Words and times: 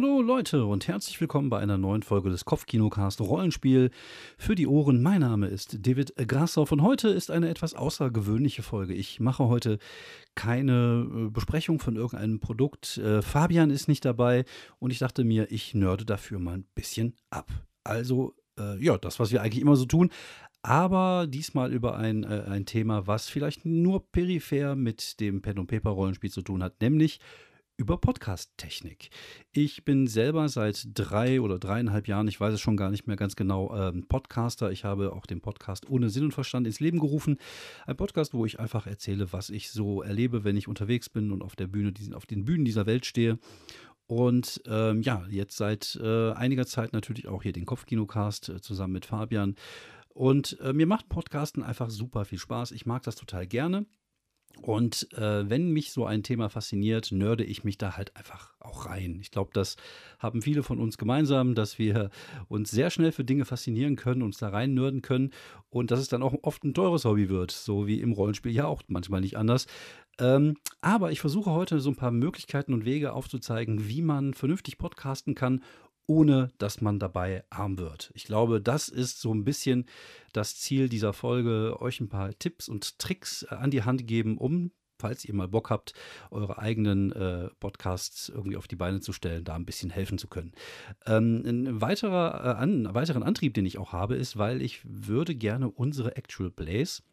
Hallo 0.00 0.22
Leute 0.22 0.64
und 0.64 0.86
herzlich 0.86 1.20
willkommen 1.20 1.50
bei 1.50 1.58
einer 1.58 1.76
neuen 1.76 2.04
Folge 2.04 2.30
des 2.30 2.44
Kopfkinocast 2.44 3.20
Rollenspiel 3.20 3.90
für 4.36 4.54
die 4.54 4.68
Ohren. 4.68 5.02
Mein 5.02 5.22
Name 5.22 5.48
ist 5.48 5.84
David 5.84 6.14
Grassoff 6.14 6.70
und 6.70 6.82
heute 6.82 7.08
ist 7.08 7.32
eine 7.32 7.48
etwas 7.48 7.74
außergewöhnliche 7.74 8.62
Folge. 8.62 8.94
Ich 8.94 9.18
mache 9.18 9.48
heute 9.48 9.80
keine 10.36 11.04
äh, 11.12 11.30
Besprechung 11.30 11.80
von 11.80 11.96
irgendeinem 11.96 12.38
Produkt. 12.38 12.98
Äh, 12.98 13.22
Fabian 13.22 13.70
ist 13.70 13.88
nicht 13.88 14.04
dabei 14.04 14.44
und 14.78 14.92
ich 14.92 15.00
dachte 15.00 15.24
mir, 15.24 15.50
ich 15.50 15.74
nörde 15.74 16.04
dafür 16.04 16.38
mal 16.38 16.58
ein 16.58 16.66
bisschen 16.76 17.16
ab. 17.30 17.50
Also, 17.82 18.36
äh, 18.56 18.80
ja, 18.80 18.98
das, 18.98 19.18
was 19.18 19.32
wir 19.32 19.42
eigentlich 19.42 19.62
immer 19.62 19.74
so 19.74 19.84
tun. 19.84 20.10
Aber 20.62 21.26
diesmal 21.26 21.72
über 21.72 21.96
ein, 21.96 22.22
äh, 22.22 22.44
ein 22.48 22.66
Thema, 22.66 23.08
was 23.08 23.28
vielleicht 23.28 23.64
nur 23.64 24.08
peripher 24.12 24.76
mit 24.76 25.18
dem 25.18 25.42
Pen- 25.42 25.58
und 25.58 25.66
Paper-Rollenspiel 25.66 26.30
zu 26.30 26.42
tun 26.42 26.62
hat, 26.62 26.80
nämlich 26.80 27.18
über 27.78 27.96
Podcast-Technik. 27.96 29.08
Ich 29.52 29.84
bin 29.84 30.08
selber 30.08 30.48
seit 30.48 30.88
drei 30.94 31.40
oder 31.40 31.60
dreieinhalb 31.60 32.08
Jahren, 32.08 32.26
ich 32.26 32.40
weiß 32.40 32.54
es 32.54 32.60
schon 32.60 32.76
gar 32.76 32.90
nicht 32.90 33.06
mehr 33.06 33.16
ganz 33.16 33.36
genau, 33.36 33.74
ähm, 33.74 34.04
Podcaster. 34.08 34.72
Ich 34.72 34.84
habe 34.84 35.12
auch 35.12 35.26
den 35.26 35.40
Podcast 35.40 35.88
ohne 35.88 36.10
Sinn 36.10 36.24
und 36.24 36.32
Verstand 36.32 36.66
ins 36.66 36.80
Leben 36.80 36.98
gerufen. 36.98 37.38
Ein 37.86 37.96
Podcast, 37.96 38.34
wo 38.34 38.44
ich 38.44 38.58
einfach 38.58 38.88
erzähle, 38.88 39.32
was 39.32 39.48
ich 39.48 39.70
so 39.70 40.02
erlebe, 40.02 40.42
wenn 40.42 40.56
ich 40.56 40.66
unterwegs 40.66 41.08
bin 41.08 41.30
und 41.30 41.40
auf 41.40 41.54
der 41.54 41.68
Bühne, 41.68 41.94
auf 42.14 42.26
den 42.26 42.44
Bühnen 42.44 42.64
dieser 42.64 42.84
Welt 42.86 43.06
stehe. 43.06 43.38
Und 44.08 44.60
ähm, 44.66 45.02
ja, 45.02 45.24
jetzt 45.30 45.56
seit 45.56 45.96
äh, 46.02 46.32
einiger 46.32 46.66
Zeit 46.66 46.92
natürlich 46.92 47.28
auch 47.28 47.44
hier 47.44 47.52
den 47.52 47.64
Kopfkinocast 47.64 48.48
äh, 48.48 48.60
zusammen 48.60 48.94
mit 48.94 49.06
Fabian. 49.06 49.54
Und 50.08 50.58
äh, 50.60 50.72
mir 50.72 50.86
macht 50.86 51.08
Podcasten 51.08 51.62
einfach 51.62 51.90
super 51.90 52.24
viel 52.24 52.38
Spaß. 52.38 52.72
Ich 52.72 52.86
mag 52.86 53.04
das 53.04 53.14
total 53.14 53.46
gerne. 53.46 53.86
Und 54.60 55.12
äh, 55.12 55.48
wenn 55.48 55.70
mich 55.70 55.92
so 55.92 56.04
ein 56.04 56.22
Thema 56.22 56.48
fasziniert, 56.50 57.12
nörde 57.12 57.44
ich 57.44 57.64
mich 57.64 57.78
da 57.78 57.96
halt 57.96 58.16
einfach 58.16 58.54
auch 58.60 58.86
rein. 58.86 59.18
Ich 59.20 59.30
glaube, 59.30 59.50
das 59.52 59.76
haben 60.18 60.42
viele 60.42 60.62
von 60.62 60.78
uns 60.78 60.98
gemeinsam, 60.98 61.54
dass 61.54 61.78
wir 61.78 62.10
uns 62.48 62.70
sehr 62.70 62.90
schnell 62.90 63.12
für 63.12 63.24
Dinge 63.24 63.44
faszinieren 63.44 63.96
können, 63.96 64.22
uns 64.22 64.38
da 64.38 64.48
rein 64.48 64.74
nörden 64.74 65.02
können 65.02 65.30
und 65.70 65.90
dass 65.90 66.00
es 66.00 66.08
dann 66.08 66.22
auch 66.22 66.34
oft 66.42 66.64
ein 66.64 66.74
teures 66.74 67.04
Hobby 67.04 67.28
wird, 67.28 67.50
so 67.50 67.86
wie 67.86 68.00
im 68.00 68.12
Rollenspiel 68.12 68.52
ja 68.52 68.66
auch 68.66 68.82
manchmal 68.88 69.20
nicht 69.20 69.36
anders. 69.36 69.66
Ähm, 70.20 70.56
aber 70.80 71.12
ich 71.12 71.20
versuche 71.20 71.52
heute 71.52 71.80
so 71.80 71.90
ein 71.90 71.96
paar 71.96 72.10
Möglichkeiten 72.10 72.74
und 72.74 72.84
Wege 72.84 73.12
aufzuzeigen, 73.12 73.88
wie 73.88 74.02
man 74.02 74.34
vernünftig 74.34 74.78
podcasten 74.78 75.34
kann, 75.34 75.62
ohne 76.08 76.50
dass 76.58 76.80
man 76.80 76.98
dabei 76.98 77.44
arm 77.50 77.78
wird. 77.78 78.10
Ich 78.14 78.24
glaube, 78.24 78.60
das 78.60 78.88
ist 78.88 79.20
so 79.20 79.32
ein 79.32 79.44
bisschen 79.44 79.84
das 80.32 80.56
Ziel 80.56 80.88
dieser 80.88 81.12
Folge, 81.12 81.76
euch 81.80 82.00
ein 82.00 82.08
paar 82.08 82.36
Tipps 82.38 82.68
und 82.68 82.98
Tricks 82.98 83.44
äh, 83.44 83.54
an 83.54 83.70
die 83.70 83.84
Hand 83.84 84.08
geben, 84.08 84.38
um 84.38 84.72
falls 85.00 85.24
ihr 85.24 85.34
mal 85.34 85.46
Bock 85.46 85.70
habt, 85.70 85.92
eure 86.32 86.58
eigenen 86.58 87.12
äh, 87.12 87.50
Podcasts 87.60 88.28
irgendwie 88.28 88.56
auf 88.56 88.66
die 88.66 88.74
Beine 88.74 88.98
zu 88.98 89.12
stellen, 89.12 89.44
da 89.44 89.54
ein 89.54 89.64
bisschen 89.64 89.90
helfen 89.90 90.18
zu 90.18 90.26
können. 90.26 90.52
Ähm, 91.06 91.44
ein 91.46 91.80
weiterer 91.80 92.44
äh, 92.44 92.60
an, 92.60 92.92
weiteren 92.94 93.22
Antrieb, 93.22 93.54
den 93.54 93.64
ich 93.64 93.78
auch 93.78 93.92
habe, 93.92 94.16
ist, 94.16 94.38
weil 94.38 94.60
ich 94.60 94.80
würde 94.84 95.36
gerne 95.36 95.70
unsere 95.70 96.16
Actual 96.16 96.50
Plays 96.50 97.04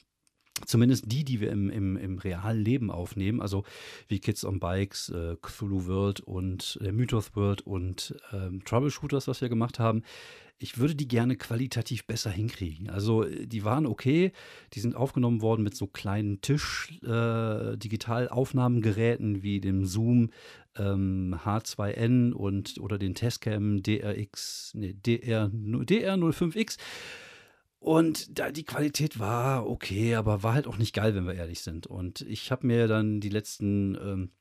Zumindest 0.63 1.11
die, 1.11 1.25
die 1.25 1.41
wir 1.41 1.51
im, 1.51 1.69
im, 1.69 1.97
im 1.97 2.17
realen 2.17 2.63
Leben 2.63 2.89
aufnehmen, 2.89 3.41
also 3.41 3.65
wie 4.07 4.19
Kids 4.19 4.45
on 4.45 4.61
Bikes, 4.61 5.09
äh, 5.09 5.35
Cthulhu 5.41 5.87
World 5.87 6.21
und 6.21 6.79
äh, 6.81 6.93
Mythos 6.93 7.35
World 7.35 7.59
und 7.61 8.15
ähm, 8.31 8.63
Troubleshooters, 8.63 9.27
was 9.27 9.41
wir 9.41 9.49
gemacht 9.49 9.79
haben. 9.79 10.03
Ich 10.57 10.77
würde 10.77 10.95
die 10.95 11.09
gerne 11.09 11.35
qualitativ 11.35 12.05
besser 12.05 12.31
hinkriegen. 12.31 12.89
Also 12.89 13.25
die 13.25 13.65
waren 13.65 13.85
okay, 13.85 14.31
die 14.71 14.79
sind 14.79 14.95
aufgenommen 14.95 15.41
worden 15.41 15.63
mit 15.63 15.75
so 15.75 15.87
kleinen 15.87 16.39
Tisch-Digitalaufnahmegeräten 16.39 19.35
äh, 19.35 19.43
wie 19.43 19.59
dem 19.59 19.85
Zoom 19.85 20.29
ähm, 20.77 21.37
H2N 21.43 22.31
und 22.31 22.79
oder 22.79 22.97
den 22.97 23.15
Testcam 23.15 23.83
DRX, 23.83 24.71
nee, 24.75 24.93
DR, 24.93 25.51
DR05X. 25.53 26.77
Und 27.85 28.39
da 28.39 28.49
die 28.49 28.63
Qualität 28.63 29.19
war 29.19 29.69
okay, 29.69 30.15
aber 30.15 30.41
war 30.41 30.55
halt 30.55 30.65
auch 30.65 30.79
nicht 30.79 30.95
geil, 30.95 31.13
wenn 31.13 31.27
wir 31.27 31.35
ehrlich 31.35 31.59
sind. 31.59 31.85
Und 31.85 32.21
ich 32.21 32.49
habe 32.49 32.65
mir 32.65 32.87
dann 32.87 33.19
die 33.19 33.29
letzten 33.29 33.93
ähm, 33.93 34.31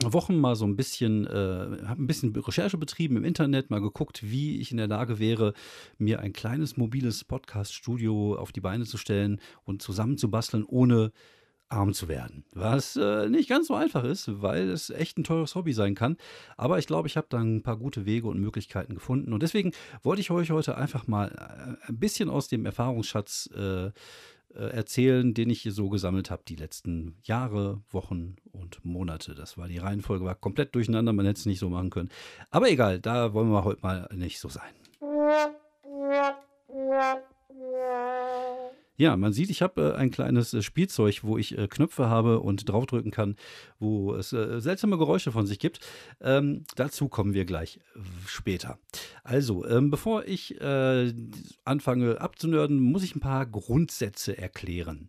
Wochen 0.00 0.38
mal 0.38 0.54
so 0.54 0.64
ein 0.64 0.76
bisschen, 0.76 1.26
äh, 1.26 1.82
habe 1.86 2.00
ein 2.00 2.06
bisschen 2.06 2.32
Recherche 2.36 2.78
betrieben 2.78 3.16
im 3.16 3.24
Internet, 3.24 3.68
mal 3.68 3.80
geguckt, 3.80 4.22
wie 4.22 4.60
ich 4.60 4.70
in 4.70 4.76
der 4.76 4.86
Lage 4.86 5.18
wäre, 5.18 5.54
mir 5.98 6.20
ein 6.20 6.32
kleines 6.32 6.76
mobiles 6.76 7.24
Podcast-Studio 7.24 8.36
auf 8.36 8.52
die 8.52 8.60
Beine 8.60 8.84
zu 8.84 8.96
stellen 8.96 9.40
und 9.64 9.82
zusammenzubasteln, 9.82 10.62
ohne 10.62 11.10
arm 11.74 11.92
zu 11.92 12.08
werden. 12.08 12.44
Was 12.52 12.96
äh, 12.96 13.28
nicht 13.28 13.48
ganz 13.48 13.66
so 13.66 13.74
einfach 13.74 14.04
ist, 14.04 14.40
weil 14.42 14.70
es 14.70 14.90
echt 14.90 15.18
ein 15.18 15.24
teures 15.24 15.54
Hobby 15.54 15.72
sein 15.72 15.94
kann. 15.94 16.16
Aber 16.56 16.78
ich 16.78 16.86
glaube, 16.86 17.08
ich 17.08 17.16
habe 17.16 17.26
da 17.28 17.38
ein 17.38 17.62
paar 17.62 17.76
gute 17.76 18.06
Wege 18.06 18.28
und 18.28 18.40
Möglichkeiten 18.40 18.94
gefunden. 18.94 19.32
Und 19.32 19.42
deswegen 19.42 19.72
wollte 20.02 20.20
ich 20.20 20.30
euch 20.30 20.50
heute 20.50 20.76
einfach 20.76 21.06
mal 21.06 21.28
äh, 21.28 21.88
ein 21.88 21.98
bisschen 21.98 22.30
aus 22.30 22.48
dem 22.48 22.64
Erfahrungsschatz 22.64 23.50
äh, 23.56 23.90
äh, 24.54 24.68
erzählen, 24.68 25.34
den 25.34 25.50
ich 25.50 25.62
hier 25.62 25.72
so 25.72 25.88
gesammelt 25.88 26.30
habe, 26.30 26.42
die 26.46 26.54
letzten 26.54 27.16
Jahre, 27.24 27.82
Wochen 27.90 28.36
und 28.52 28.84
Monate. 28.84 29.34
Das 29.34 29.58
war 29.58 29.66
die 29.66 29.78
Reihenfolge, 29.78 30.24
war 30.24 30.36
komplett 30.36 30.74
durcheinander, 30.76 31.12
man 31.12 31.26
hätte 31.26 31.40
es 31.40 31.46
nicht 31.46 31.58
so 31.58 31.68
machen 31.68 31.90
können. 31.90 32.10
Aber 32.50 32.70
egal, 32.70 33.00
da 33.00 33.34
wollen 33.34 33.50
wir 33.50 33.64
heute 33.64 33.82
mal 33.82 34.08
nicht 34.14 34.38
so 34.38 34.48
sein. 34.48 34.72
Ja, 38.96 39.16
man 39.16 39.32
sieht, 39.32 39.50
ich 39.50 39.60
habe 39.60 39.94
äh, 39.94 39.98
ein 39.98 40.10
kleines 40.12 40.54
äh, 40.54 40.62
Spielzeug, 40.62 41.24
wo 41.24 41.36
ich 41.36 41.58
äh, 41.58 41.66
Knöpfe 41.66 42.08
habe 42.08 42.40
und 42.40 42.68
draufdrücken 42.68 43.10
kann, 43.10 43.34
wo 43.80 44.14
es 44.14 44.32
äh, 44.32 44.60
seltsame 44.60 44.98
Geräusche 44.98 45.32
von 45.32 45.46
sich 45.46 45.58
gibt. 45.58 45.80
Ähm, 46.20 46.62
dazu 46.76 47.08
kommen 47.08 47.34
wir 47.34 47.44
gleich 47.44 47.78
äh, 47.96 48.00
später. 48.26 48.78
Also, 49.24 49.66
ähm, 49.66 49.90
bevor 49.90 50.26
ich 50.26 50.60
äh, 50.60 51.12
anfange 51.64 52.20
abzunörden, 52.20 52.78
muss 52.78 53.02
ich 53.02 53.16
ein 53.16 53.20
paar 53.20 53.46
Grundsätze 53.46 54.38
erklären. 54.38 55.08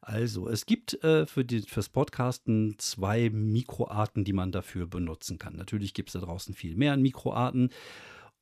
Also, 0.00 0.48
es 0.48 0.66
gibt 0.66 0.98
für 1.02 1.44
die, 1.44 1.62
fürs 1.62 1.88
Podcasten 1.88 2.76
zwei 2.78 3.28
Mikroarten, 3.28 4.22
die 4.22 4.32
man 4.32 4.52
dafür 4.52 4.86
benutzen 4.86 5.38
kann. 5.38 5.56
Natürlich 5.56 5.94
gibt 5.94 6.10
es 6.10 6.12
da 6.12 6.20
draußen 6.20 6.54
viel 6.54 6.76
mehr 6.76 6.96
Mikroarten. 6.96 7.70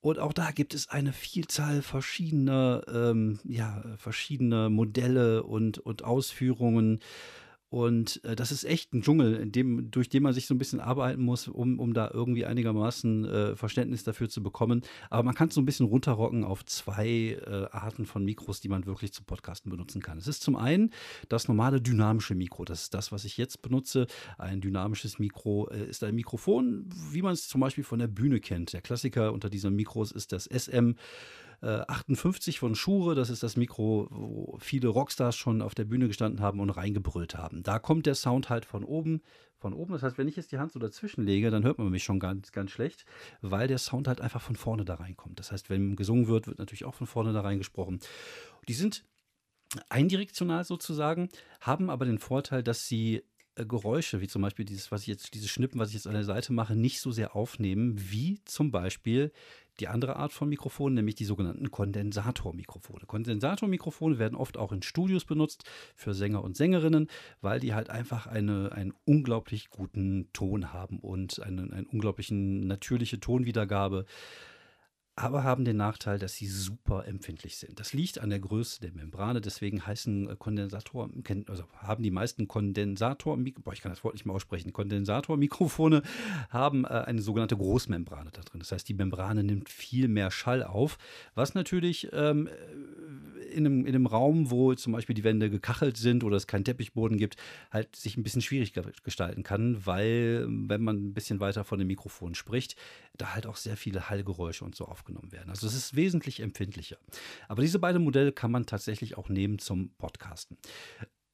Und 0.04 0.18
auch 0.18 0.34
da 0.34 0.50
gibt 0.50 0.74
es 0.74 0.90
eine 0.90 1.14
Vielzahl 1.14 1.80
verschiedener, 1.80 2.82
ähm, 2.92 3.38
ja, 3.42 3.82
verschiedener 3.96 4.68
Modelle 4.68 5.44
und, 5.44 5.78
und 5.78 6.04
Ausführungen. 6.04 7.00
Und 7.74 8.22
äh, 8.22 8.36
das 8.36 8.52
ist 8.52 8.62
echt 8.62 8.94
ein 8.94 9.02
Dschungel, 9.02 9.34
in 9.34 9.50
dem, 9.50 9.90
durch 9.90 10.08
den 10.08 10.22
man 10.22 10.32
sich 10.32 10.46
so 10.46 10.54
ein 10.54 10.58
bisschen 10.58 10.78
arbeiten 10.78 11.20
muss, 11.20 11.48
um, 11.48 11.80
um 11.80 11.92
da 11.92 12.08
irgendwie 12.08 12.46
einigermaßen 12.46 13.24
äh, 13.24 13.56
Verständnis 13.56 14.04
dafür 14.04 14.28
zu 14.28 14.44
bekommen. 14.44 14.82
Aber 15.10 15.24
man 15.24 15.34
kann 15.34 15.48
es 15.48 15.54
so 15.54 15.60
ein 15.60 15.64
bisschen 15.64 15.86
runterrocken 15.86 16.44
auf 16.44 16.64
zwei 16.64 17.36
äh, 17.44 17.66
Arten 17.72 18.06
von 18.06 18.24
Mikros, 18.24 18.60
die 18.60 18.68
man 18.68 18.86
wirklich 18.86 19.12
zum 19.12 19.24
Podcasten 19.26 19.72
benutzen 19.72 20.00
kann. 20.00 20.18
Es 20.18 20.28
ist 20.28 20.44
zum 20.44 20.54
einen 20.54 20.92
das 21.28 21.48
normale 21.48 21.80
dynamische 21.80 22.36
Mikro. 22.36 22.64
Das 22.64 22.82
ist 22.82 22.94
das, 22.94 23.10
was 23.10 23.24
ich 23.24 23.38
jetzt 23.38 23.60
benutze. 23.60 24.06
Ein 24.38 24.60
dynamisches 24.60 25.18
Mikro 25.18 25.68
äh, 25.70 25.84
ist 25.84 26.04
ein 26.04 26.14
Mikrofon, 26.14 26.88
wie 27.10 27.22
man 27.22 27.32
es 27.32 27.48
zum 27.48 27.60
Beispiel 27.60 27.82
von 27.82 27.98
der 27.98 28.06
Bühne 28.06 28.38
kennt. 28.38 28.72
Der 28.72 28.82
Klassiker 28.82 29.32
unter 29.32 29.50
diesen 29.50 29.74
Mikros 29.74 30.12
ist 30.12 30.30
das 30.30 30.44
SM 30.44 30.92
58 31.64 32.56
äh, 32.56 32.58
von 32.58 32.74
Schure. 32.74 33.14
Das 33.14 33.30
ist 33.30 33.42
das 33.42 33.56
Mikro, 33.56 34.08
wo 34.10 34.58
viele 34.60 34.88
Rockstars 34.88 35.36
schon 35.36 35.62
auf 35.62 35.74
der 35.74 35.84
Bühne 35.84 36.08
gestanden 36.08 36.40
haben 36.40 36.60
und 36.60 36.70
reingebrüllt 36.70 37.36
haben. 37.36 37.62
Da 37.62 37.78
kommt 37.78 38.06
der 38.06 38.14
Sound 38.14 38.50
halt 38.50 38.64
von 38.64 38.84
oben. 38.84 39.22
Von 39.56 39.72
oben, 39.72 39.92
das 39.94 40.02
heißt, 40.02 40.18
wenn 40.18 40.28
ich 40.28 40.36
jetzt 40.36 40.52
die 40.52 40.58
Hand 40.58 40.72
so 40.72 40.78
dazwischen 40.78 41.24
lege, 41.24 41.50
dann 41.50 41.64
hört 41.64 41.78
man 41.78 41.88
mich 41.88 42.04
schon 42.04 42.20
ganz, 42.20 42.52
ganz 42.52 42.70
schlecht, 42.70 43.06
weil 43.40 43.66
der 43.66 43.78
Sound 43.78 44.08
halt 44.08 44.20
einfach 44.20 44.42
von 44.42 44.56
vorne 44.56 44.84
da 44.84 44.96
reinkommt. 44.96 45.38
Das 45.38 45.52
heißt, 45.52 45.70
wenn 45.70 45.96
gesungen 45.96 46.28
wird, 46.28 46.46
wird 46.46 46.58
natürlich 46.58 46.84
auch 46.84 46.94
von 46.94 47.06
vorne 47.06 47.32
da 47.32 47.40
reingesprochen. 47.40 48.00
Die 48.68 48.74
sind 48.74 49.04
eindirektional 49.88 50.64
sozusagen, 50.64 51.30
haben 51.60 51.88
aber 51.88 52.04
den 52.04 52.18
Vorteil, 52.18 52.62
dass 52.62 52.86
sie 52.86 53.22
äh, 53.56 53.64
Geräusche, 53.64 54.20
wie 54.20 54.28
zum 54.28 54.42
Beispiel 54.42 54.64
dieses, 54.64 54.90
was 54.90 55.02
ich 55.02 55.06
jetzt, 55.08 55.34
dieses 55.34 55.50
Schnippen, 55.50 55.78
was 55.78 55.88
ich 55.88 55.94
jetzt 55.94 56.06
an 56.06 56.14
der 56.14 56.24
Seite 56.24 56.52
mache, 56.52 56.74
nicht 56.74 57.00
so 57.00 57.12
sehr 57.12 57.36
aufnehmen, 57.36 57.94
wie 58.10 58.40
zum 58.44 58.70
Beispiel 58.70 59.32
die 59.80 59.88
andere 59.88 60.16
Art 60.16 60.32
von 60.32 60.48
Mikrofonen, 60.48 60.94
nämlich 60.94 61.14
die 61.14 61.24
sogenannten 61.24 61.70
Kondensatormikrofone. 61.70 63.06
Kondensatormikrofone 63.06 64.18
werden 64.18 64.36
oft 64.36 64.56
auch 64.56 64.72
in 64.72 64.82
Studios 64.82 65.24
benutzt 65.24 65.64
für 65.94 66.14
Sänger 66.14 66.44
und 66.44 66.56
Sängerinnen, 66.56 67.08
weil 67.40 67.60
die 67.60 67.74
halt 67.74 67.90
einfach 67.90 68.26
eine, 68.26 68.72
einen 68.72 68.94
unglaublich 69.04 69.70
guten 69.70 70.28
Ton 70.32 70.72
haben 70.72 70.98
und 70.98 71.40
eine, 71.42 71.62
eine 71.62 71.86
unglaublichen 71.90 72.66
natürliche 72.66 73.20
Tonwiedergabe 73.20 74.06
aber 75.16 75.44
haben 75.44 75.64
den 75.64 75.76
Nachteil, 75.76 76.18
dass 76.18 76.34
sie 76.34 76.46
super 76.46 77.06
empfindlich 77.06 77.56
sind. 77.56 77.78
Das 77.78 77.92
liegt 77.92 78.18
an 78.18 78.30
der 78.30 78.40
Größe 78.40 78.80
der 78.80 78.92
Membrane, 78.92 79.40
deswegen 79.40 79.86
heißen 79.86 80.28
äh, 80.28 80.36
Kondensatoren, 80.36 81.22
also 81.48 81.64
haben 81.76 82.02
die 82.02 82.10
meisten 82.10 82.48
Kondensator, 82.48 83.36
boah, 83.36 83.72
ich 83.72 83.80
kann 83.80 83.92
das 83.92 84.02
Wort 84.02 84.14
nicht 84.14 84.26
mehr 84.26 84.34
aussprechen, 84.34 84.72
Kondensatormikrofone 84.72 86.02
haben 86.50 86.84
äh, 86.84 86.88
eine 86.88 87.22
sogenannte 87.22 87.56
Großmembrane 87.56 88.30
da 88.32 88.40
drin. 88.42 88.58
Das 88.58 88.72
heißt, 88.72 88.88
die 88.88 88.94
Membrane 88.94 89.44
nimmt 89.44 89.68
viel 89.68 90.08
mehr 90.08 90.32
Schall 90.32 90.64
auf, 90.64 90.98
was 91.34 91.54
natürlich 91.54 92.08
ähm, 92.12 92.48
in 93.54 93.66
einem, 93.66 93.86
in 93.86 93.94
einem 93.94 94.06
Raum, 94.06 94.50
wo 94.50 94.74
zum 94.74 94.92
Beispiel 94.92 95.14
die 95.14 95.24
Wände 95.24 95.50
gekachelt 95.50 95.96
sind 95.96 96.24
oder 96.24 96.36
es 96.36 96.46
keinen 96.46 96.64
Teppichboden 96.64 97.16
gibt, 97.16 97.36
halt 97.70 97.94
sich 97.96 98.16
ein 98.16 98.22
bisschen 98.22 98.42
schwierig 98.42 98.72
gestalten 99.02 99.42
kann, 99.42 99.86
weil 99.86 100.46
wenn 100.48 100.82
man 100.82 100.96
ein 100.96 101.14
bisschen 101.14 101.40
weiter 101.40 101.64
von 101.64 101.78
dem 101.78 101.88
Mikrofon 101.88 102.34
spricht, 102.34 102.76
da 103.16 103.34
halt 103.34 103.46
auch 103.46 103.56
sehr 103.56 103.76
viele 103.76 104.10
Hallgeräusche 104.10 104.64
und 104.64 104.74
so 104.74 104.86
aufgenommen 104.86 105.32
werden. 105.32 105.50
Also 105.50 105.66
es 105.66 105.74
ist 105.74 105.96
wesentlich 105.96 106.40
empfindlicher. 106.40 106.98
Aber 107.48 107.62
diese 107.62 107.78
beiden 107.78 108.02
Modelle 108.02 108.32
kann 108.32 108.50
man 108.50 108.66
tatsächlich 108.66 109.16
auch 109.16 109.28
nehmen 109.28 109.58
zum 109.58 109.90
Podcasten. 109.96 110.58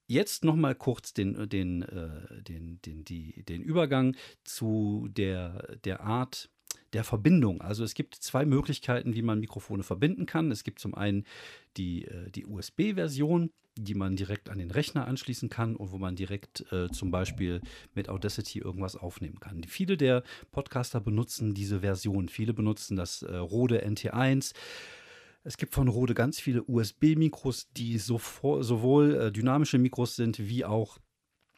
Jetzt 0.07 0.45
nochmal 0.45 0.75
kurz 0.75 1.15
den, 1.15 1.49
den, 1.49 1.83
äh, 1.83 2.43
den, 2.43 2.81
den, 2.83 3.05
die, 3.05 3.45
den 3.45 3.63
Übergang 3.63 4.17
zu 4.43 5.09
der, 5.09 5.77
der 5.85 6.01
Art, 6.01 6.51
der 6.93 7.05
Verbindung. 7.05 7.61
Also 7.61 7.85
es 7.85 7.95
gibt 7.95 8.15
zwei 8.15 8.45
Möglichkeiten, 8.45 9.15
wie 9.15 9.23
man 9.23 9.41
Mikrofone 9.41 9.83
verbinden 9.83 10.27
kann. 10.27 10.51
Es 10.51 10.65
gibt 10.65 10.79
zum 10.81 10.95
einen 10.95 11.25
die, 11.77 12.05
äh, 12.05 12.31
die 12.31 12.47
USB-Version, 12.47 13.51
die 13.77 13.95
man 13.95 14.17
direkt 14.17 14.51
an 14.51 14.59
den 14.59 14.71
Rechner 14.71 15.07
anschließen 15.07 15.49
kann 15.49 15.77
und 15.77 15.93
wo 15.93 15.99
man 15.99 16.17
direkt 16.17 16.71
äh, 16.73 16.89
zum 16.91 17.11
Beispiel 17.11 17.61
mit 17.95 18.09
Audacity 18.09 18.59
irgendwas 18.59 18.97
aufnehmen 18.97 19.41
kann. 19.41 19.65
Viele 19.65 19.97
der 19.97 20.23
Podcaster 20.51 21.01
benutzen 21.01 21.55
diese 21.55 21.81
Version. 21.81 22.29
Viele 22.29 22.53
benutzen 22.53 22.97
das 22.97 23.23
äh, 23.23 23.37
Rode 23.37 23.87
NT1. 23.87 24.53
Es 25.43 25.57
gibt 25.57 25.73
von 25.73 25.89
Rode 25.89 26.15
ganz 26.15 26.39
viele 26.39 26.63
USB-Mikros, 26.65 27.71
die 27.73 27.97
sowohl 27.99 29.15
äh, 29.15 29.33
dynamische 29.33 29.79
Mikros 29.79 30.17
sind 30.17 30.39
wie 30.39 30.65
auch 30.65 30.99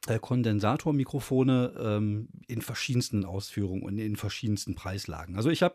Kondensatormikrofone 0.06 1.74
ähm, 1.78 2.28
in 2.48 2.60
verschiedensten 2.60 3.24
Ausführungen 3.24 3.82
und 3.82 3.98
in 3.98 4.16
verschiedensten 4.16 4.74
Preislagen. 4.74 5.36
Also 5.36 5.50
ich 5.50 5.62
habe 5.62 5.74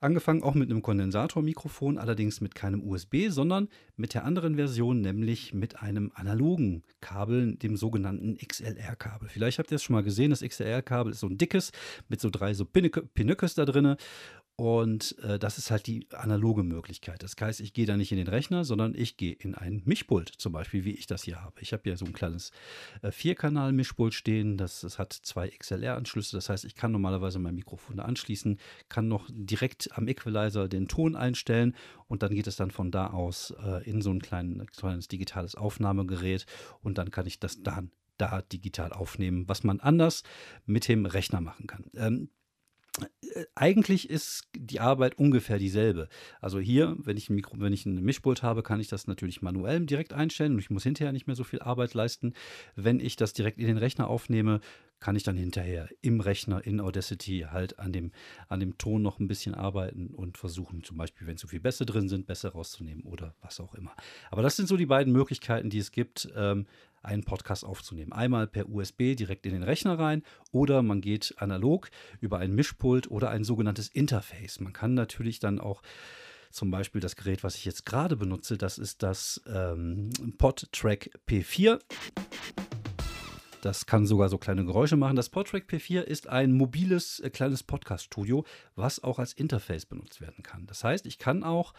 angefangen 0.00 0.42
auch 0.42 0.54
mit 0.54 0.70
einem 0.70 0.82
Kondensatormikrofon, 0.82 1.98
allerdings 1.98 2.40
mit 2.40 2.54
keinem 2.54 2.82
USB, 2.82 3.28
sondern 3.28 3.68
mit 3.96 4.14
der 4.14 4.24
anderen 4.24 4.56
Version, 4.56 5.00
nämlich 5.00 5.54
mit 5.54 5.82
einem 5.82 6.12
analogen 6.14 6.84
Kabel, 7.00 7.56
dem 7.56 7.76
sogenannten 7.76 8.36
XLR-Kabel. 8.38 9.28
Vielleicht 9.28 9.58
habt 9.58 9.70
ihr 9.72 9.76
es 9.76 9.82
schon 9.82 9.94
mal 9.94 10.04
gesehen, 10.04 10.30
das 10.30 10.42
XLR-Kabel 10.42 11.12
ist 11.12 11.20
so 11.20 11.26
ein 11.26 11.38
dickes 11.38 11.72
mit 12.08 12.20
so 12.20 12.30
drei 12.30 12.54
so 12.54 12.64
Pinöckes 12.64 13.54
da 13.54 13.64
drin 13.64 13.96
und 14.58 15.16
äh, 15.20 15.38
das 15.38 15.56
ist 15.56 15.70
halt 15.70 15.86
die 15.86 16.08
analoge 16.10 16.64
Möglichkeit. 16.64 17.22
Das 17.22 17.36
heißt, 17.40 17.60
ich 17.60 17.74
gehe 17.74 17.86
da 17.86 17.96
nicht 17.96 18.10
in 18.10 18.18
den 18.18 18.26
Rechner, 18.26 18.64
sondern 18.64 18.92
ich 18.96 19.16
gehe 19.16 19.32
in 19.32 19.54
ein 19.54 19.82
Mischpult, 19.84 20.30
zum 20.36 20.52
Beispiel, 20.52 20.84
wie 20.84 20.94
ich 20.94 21.06
das 21.06 21.22
hier 21.22 21.40
habe. 21.44 21.60
Ich 21.60 21.72
habe 21.72 21.84
hier 21.84 21.96
so 21.96 22.04
ein 22.04 22.12
kleines 22.12 22.50
äh, 23.02 23.12
Vierkanal-Mischpult 23.12 24.14
stehen. 24.14 24.56
Das, 24.56 24.80
das 24.80 24.98
hat 24.98 25.12
zwei 25.12 25.48
XLR-Anschlüsse. 25.48 26.36
Das 26.36 26.48
heißt, 26.48 26.64
ich 26.64 26.74
kann 26.74 26.90
normalerweise 26.90 27.38
mein 27.38 27.54
Mikrofon 27.54 27.98
da 27.98 28.02
anschließen, 28.02 28.58
kann 28.88 29.06
noch 29.06 29.30
direkt 29.32 29.96
am 29.96 30.08
Equalizer 30.08 30.66
den 30.66 30.88
Ton 30.88 31.14
einstellen 31.14 31.76
und 32.08 32.24
dann 32.24 32.34
geht 32.34 32.48
es 32.48 32.56
dann 32.56 32.72
von 32.72 32.90
da 32.90 33.10
aus 33.10 33.54
äh, 33.62 33.88
in 33.88 34.02
so 34.02 34.10
ein 34.10 34.20
klein, 34.20 34.66
kleines 34.76 35.06
digitales 35.06 35.54
Aufnahmegerät 35.54 36.46
und 36.82 36.98
dann 36.98 37.12
kann 37.12 37.26
ich 37.26 37.38
das 37.38 37.62
dann 37.62 37.92
da 38.16 38.42
digital 38.42 38.92
aufnehmen, 38.92 39.48
was 39.48 39.62
man 39.62 39.78
anders 39.78 40.24
mit 40.66 40.88
dem 40.88 41.06
Rechner 41.06 41.40
machen 41.40 41.68
kann. 41.68 41.84
Ähm, 41.94 42.24
äh, 42.24 42.37
eigentlich 43.54 44.10
ist 44.10 44.48
die 44.56 44.80
Arbeit 44.80 45.18
ungefähr 45.18 45.58
dieselbe. 45.58 46.08
Also 46.40 46.58
hier, 46.58 46.96
wenn 46.98 47.16
ich 47.16 47.28
ein 47.28 47.34
Mikro, 47.34 47.58
wenn 47.58 47.72
ich 47.72 47.86
ein 47.86 48.02
Mischpult 48.02 48.42
habe, 48.42 48.62
kann 48.62 48.80
ich 48.80 48.88
das 48.88 49.06
natürlich 49.06 49.42
manuell 49.42 49.84
direkt 49.86 50.12
einstellen 50.12 50.52
und 50.52 50.58
ich 50.58 50.70
muss 50.70 50.82
hinterher 50.82 51.12
nicht 51.12 51.26
mehr 51.26 51.36
so 51.36 51.44
viel 51.44 51.60
Arbeit 51.60 51.94
leisten. 51.94 52.34
Wenn 52.74 53.00
ich 53.00 53.16
das 53.16 53.32
direkt 53.32 53.58
in 53.58 53.66
den 53.66 53.78
Rechner 53.78 54.08
aufnehme, 54.08 54.60
kann 55.00 55.14
ich 55.14 55.22
dann 55.22 55.36
hinterher 55.36 55.88
im 56.00 56.20
Rechner 56.20 56.64
in 56.66 56.80
Audacity 56.80 57.46
halt 57.50 57.78
an 57.78 57.92
dem, 57.92 58.10
an 58.48 58.60
dem 58.60 58.78
Ton 58.78 59.02
noch 59.02 59.20
ein 59.20 59.28
bisschen 59.28 59.54
arbeiten 59.54 60.08
und 60.08 60.36
versuchen, 60.36 60.82
zum 60.82 60.96
Beispiel, 60.96 61.26
wenn 61.26 61.36
zu 61.36 61.46
viel 61.46 61.60
Bässe 61.60 61.86
drin 61.86 62.08
sind, 62.08 62.26
Bässe 62.26 62.48
rauszunehmen 62.48 63.04
oder 63.04 63.34
was 63.40 63.60
auch 63.60 63.74
immer. 63.74 63.94
Aber 64.30 64.42
das 64.42 64.56
sind 64.56 64.68
so 64.68 64.76
die 64.76 64.86
beiden 64.86 65.12
Möglichkeiten, 65.12 65.70
die 65.70 65.78
es 65.78 65.92
gibt, 65.92 66.28
ähm, 66.34 66.66
einen 67.02 67.24
Podcast 67.24 67.64
aufzunehmen. 67.64 68.12
Einmal 68.12 68.46
per 68.46 68.68
USB 68.68 69.14
direkt 69.14 69.46
in 69.46 69.52
den 69.52 69.62
Rechner 69.62 69.98
rein 69.98 70.22
oder 70.52 70.82
man 70.82 71.00
geht 71.00 71.34
analog 71.38 71.90
über 72.20 72.38
ein 72.38 72.54
Mischpult 72.54 73.10
oder 73.10 73.30
ein 73.30 73.44
sogenanntes 73.44 73.88
Interface. 73.88 74.60
Man 74.60 74.72
kann 74.72 74.94
natürlich 74.94 75.38
dann 75.38 75.60
auch 75.60 75.82
zum 76.50 76.70
Beispiel 76.70 77.00
das 77.00 77.16
Gerät, 77.16 77.44
was 77.44 77.56
ich 77.56 77.64
jetzt 77.64 77.84
gerade 77.84 78.16
benutze, 78.16 78.56
das 78.56 78.78
ist 78.78 79.02
das 79.02 79.42
ähm, 79.46 80.10
PodTrack 80.38 81.10
P4. 81.28 81.78
Das 83.60 83.86
kann 83.86 84.06
sogar 84.06 84.28
so 84.28 84.38
kleine 84.38 84.64
Geräusche 84.64 84.96
machen. 84.96 85.16
Das 85.16 85.28
PodTrack 85.28 85.64
P4 85.68 86.02
ist 86.02 86.28
ein 86.28 86.52
mobiles 86.52 87.20
äh, 87.20 87.30
kleines 87.30 87.62
Podcast-Studio, 87.62 88.44
was 88.76 89.02
auch 89.02 89.18
als 89.18 89.32
Interface 89.32 89.84
benutzt 89.86 90.20
werden 90.20 90.42
kann. 90.42 90.66
Das 90.66 90.84
heißt, 90.84 91.06
ich 91.06 91.18
kann 91.18 91.42
auch 91.42 91.74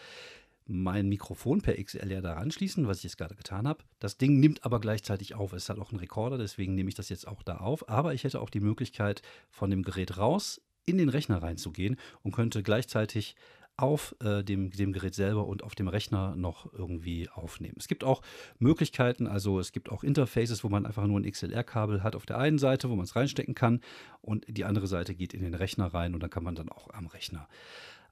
mein 0.70 1.10
Mikrofon 1.10 1.62
per 1.62 1.82
XLR 1.84 2.22
da 2.22 2.36
anschließen, 2.36 2.88
was 2.88 2.98
ich 2.98 3.04
jetzt 3.06 3.18
gerade 3.18 3.36
getan 3.36 3.68
habe. 3.68 3.84
Das 4.00 4.18
Ding 4.18 4.40
nimmt 4.40 4.64
aber 4.64 4.80
gleichzeitig 4.80 5.36
auf. 5.36 5.52
Es 5.54 5.68
hat 5.70 5.80
auch 5.80 5.92
einen 5.92 6.00
Rekorder, 6.00 6.38
deswegen 6.38 6.76
nehme 6.76 6.90
ich 6.90 6.96
das 6.96 7.10
jetzt 7.10 7.28
auch 7.28 7.44
da 7.44 7.58
auf. 7.58 7.90
Aber 7.90 8.14
ich 8.14 8.24
hätte 8.24 8.40
auch 8.40 8.50
die 8.50 8.60
Möglichkeit, 8.60 9.22
von 9.50 9.70
dem 9.70 9.84
Gerät 9.84 10.18
raus 10.18 10.62
in 10.86 10.98
den 10.98 11.10
Rechner 11.10 11.42
reinzugehen 11.42 11.98
und 12.22 12.32
könnte 12.32 12.64
gleichzeitig 12.64 13.36
auf 13.78 14.16
äh, 14.22 14.44
dem, 14.44 14.72
dem 14.72 14.92
Gerät 14.92 15.16
selber 15.16 15.48
und 15.48 15.64
auf 15.64 15.74
dem 15.74 15.88
Rechner 15.88 16.36
noch 16.36 16.72
irgendwie 16.74 17.30
aufnehmen. 17.30 17.76
Es 17.78 17.88
gibt 17.88 18.04
auch 18.04 18.22
Möglichkeiten, 18.60 19.26
also 19.26 19.60
es 19.60 19.72
gibt 19.72 19.90
auch 19.90 20.04
Interfaces, 20.04 20.64
wo 20.64 20.70
man 20.70 20.86
einfach 20.86 21.08
nur 21.08 21.20
ein 21.20 21.30
XLR-Kabel 21.30 22.04
hat 22.04 22.16
auf 22.16 22.26
der 22.26 22.38
einen 22.38 22.58
Seite, 22.58 22.90
wo 22.90 22.96
man 22.96 23.06
es 23.06 23.16
reinstecken 23.16 23.56
kann 23.56 23.80
und 24.22 24.46
die 24.50 24.66
andere 24.66 24.88
Seite 24.88 25.16
geht 25.16 25.34
in 25.34 25.42
den 25.42 25.54
Rechner 25.54 25.88
rein 25.94 26.14
und 26.14 26.22
dann 26.22 26.30
kann 26.30 26.44
man 26.44 26.56
dann 26.56 26.70
auch 26.70 26.90
am 26.94 27.08
Rechner 27.08 27.48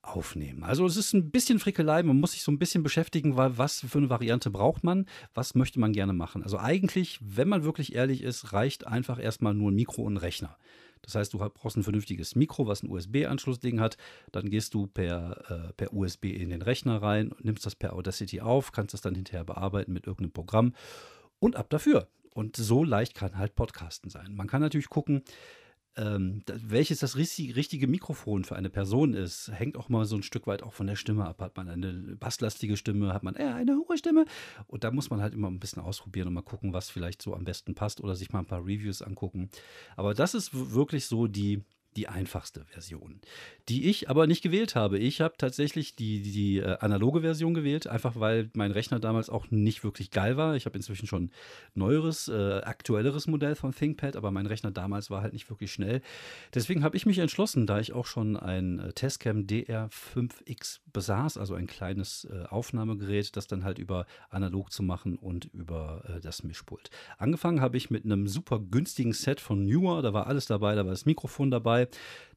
aufnehmen. 0.08 0.64
Also 0.64 0.86
es 0.86 0.98
ist 0.98 1.14
ein 1.14 1.32
bisschen 1.32 1.60
Frickelei, 1.60 2.04
man 2.04 2.20
muss 2.20 2.32
sich 2.32 2.44
so 2.44 2.52
ein 2.52 2.60
bisschen 2.60 2.84
beschäftigen, 2.84 3.36
weil 3.36 3.58
was 3.58 3.82
für 3.82 3.98
eine 3.98 4.10
Variante 4.10 4.50
braucht 4.50 4.84
man, 4.84 5.06
was 5.34 5.56
möchte 5.56 5.80
man 5.80 5.94
gerne 5.94 6.14
machen. 6.14 6.44
Also 6.44 6.58
eigentlich, 6.58 7.20
wenn 7.22 7.50
man 7.50 7.64
wirklich 7.64 7.96
ehrlich 7.96 8.24
ist, 8.24 8.54
reicht 8.54 8.88
einfach 8.88 9.20
erstmal 9.22 9.54
nur 9.54 9.72
ein 9.72 9.76
Mikro 9.76 10.04
und 10.04 10.14
ein 10.14 10.18
Rechner. 10.18 10.58
Das 11.02 11.16
heißt, 11.16 11.34
du 11.34 11.38
brauchst 11.38 11.78
ein 11.78 11.84
vernünftiges 11.84 12.36
Mikro, 12.36 12.68
was 12.68 12.84
ein 12.84 12.90
USB-Anschlussding 12.90 13.80
hat. 13.80 13.98
Dann 14.32 14.50
gehst 14.50 14.74
du 14.74 14.88
per, 14.88 15.70
äh, 15.70 15.74
per 15.74 15.94
USB 15.94 16.26
in 16.26 16.50
den 16.50 16.62
Rechner 16.62 17.02
rein, 17.02 17.32
nimmst 17.42 17.66
das 17.66 17.76
per 17.76 17.94
Audacity 17.94 18.42
auf, 18.42 18.72
kannst 18.72 18.94
das 18.94 19.02
dann 19.02 19.16
hinterher 19.16 19.44
bearbeiten 19.44 19.94
mit 19.94 20.08
irgendeinem 20.08 20.34
Programm 20.34 20.74
und 21.40 21.56
ab 21.56 21.70
dafür. 21.70 22.08
Und 22.34 22.56
so 22.56 22.84
leicht 22.84 23.16
kann 23.16 23.38
halt 23.38 23.56
Podcasten 23.56 24.10
sein. 24.10 24.36
Man 24.36 24.48
kann 24.48 24.62
natürlich 24.62 24.90
gucken, 24.90 25.24
ähm, 25.98 26.44
welches 26.48 27.00
das 27.00 27.16
richtige 27.18 27.88
Mikrofon 27.88 28.44
für 28.44 28.56
eine 28.56 28.70
Person 28.70 29.14
ist, 29.14 29.52
hängt 29.52 29.78
auch 29.78 29.90
mal 29.90 30.06
so 30.06 30.16
ein 30.16 30.24
Stück 30.24 30.46
weit 30.46 30.62
auch 30.62 30.74
von 30.74 30.88
der 30.88 30.96
Stimme 30.96 31.26
ab. 31.26 31.42
Hat 31.42 31.58
man 31.58 31.68
eine 31.68 32.16
basslastige 32.20 32.78
Stimme, 32.78 33.14
hat 33.14 33.24
man 33.24 33.36
eher 33.36 33.56
eine 33.56 33.76
hohe 33.78 33.98
Stimme. 33.98 34.26
Und 34.68 34.84
da 34.84 34.92
muss 34.92 35.10
man 35.10 35.22
halt 35.22 35.34
immer 35.34 35.50
ein 35.50 35.60
bisschen 35.60 35.82
ausprobieren 35.82 36.28
und 36.28 36.36
mal 36.36 36.42
gucken, 36.44 36.72
was 36.72 36.90
vielleicht 36.90 37.22
so 37.22 37.34
am 37.34 37.46
besten 37.46 37.74
passt 37.74 38.00
oder 38.02 38.16
sich 38.16 38.32
mal 38.32 38.40
ein 38.40 38.46
paar 38.46 38.62
Reviews 38.62 39.02
angucken. 39.02 39.50
Aber 39.96 40.14
das 40.14 40.36
ist 40.36 40.52
wirklich 40.54 41.08
so 41.08 41.28
die, 41.28 41.64
die 41.98 42.08
einfachste 42.08 42.64
Version, 42.66 43.20
die 43.70 43.90
ich 43.90 44.10
aber 44.10 44.28
nicht 44.28 44.44
gewählt 44.44 44.76
habe. 44.76 45.00
Ich 45.00 45.20
habe 45.20 45.34
tatsächlich 45.38 45.96
die, 45.96 46.22
die, 46.22 46.60
äh, 46.60 46.78
analoge 46.80 47.22
Version 47.22 47.56
gewählt, 47.56 47.88
einfach 47.88 48.20
weil 48.20 48.52
mein 48.54 48.72
Rechner 48.72 49.00
damals 49.00 49.30
auch 49.30 49.50
nicht 49.50 49.84
wirklich 49.84 50.12
geil 50.12 50.38
war. 50.38 50.56
Ich 50.56 50.68
habe 50.68 50.78
inzwischen 50.78 51.08
schon 51.08 51.32
neueres, 51.74 52.28
äh, 52.28 52.62
aktuelleres 52.64 53.26
Modell 53.26 53.56
von 53.56 53.74
ThinkPad, 53.74 54.16
aber 54.16 54.30
mein 54.30 54.46
Rechner 54.46 54.70
damals 54.70 55.10
war 55.10 55.24
halt 55.24 55.34
nicht 55.34 55.50
wirklich 55.50 55.72
schnell. 55.72 56.02
Deswegen 56.54 56.84
habe 56.84 56.96
ich 56.96 57.08
mich 57.08 57.18
entschlossen, 57.18 57.66
da 57.66 57.80
ich 57.80 57.94
auch 57.94 58.06
schon 58.06 58.38
ein 58.38 58.80
äh, 58.80 58.94
Tascam 58.94 59.48
DR5X 59.48 60.82
besaß, 60.94 61.38
also 61.38 61.56
ein 61.56 61.66
kleines 61.66 62.26
äh, 62.32 62.46
Aufnahmegerät, 62.46 63.36
das 63.36 63.48
dann 63.48 63.64
halt 63.64 63.80
über 63.80 64.06
analog 64.30 64.72
zu 64.72 64.84
machen 64.84 65.18
und 65.18 65.46
über 65.46 66.04
äh, 66.08 66.22
das 66.22 66.44
Mischpult. 66.44 66.92
Angefangen 67.18 67.60
habe 67.60 67.78
ich 67.78 67.90
mit 67.90 68.06
einem 68.06 68.28
super 68.28 68.60
günstigen 68.60 69.14
Set 69.14 69.40
von 69.40 69.66
Newer, 69.66 70.04
da 70.04 70.14
war 70.14 70.28
alles 70.28 70.46
dabei, 70.46 70.76
da 70.76 70.86
war 70.86 70.92
das 70.92 71.08
Mikrofon 71.08 71.50
dabei, 71.50 71.87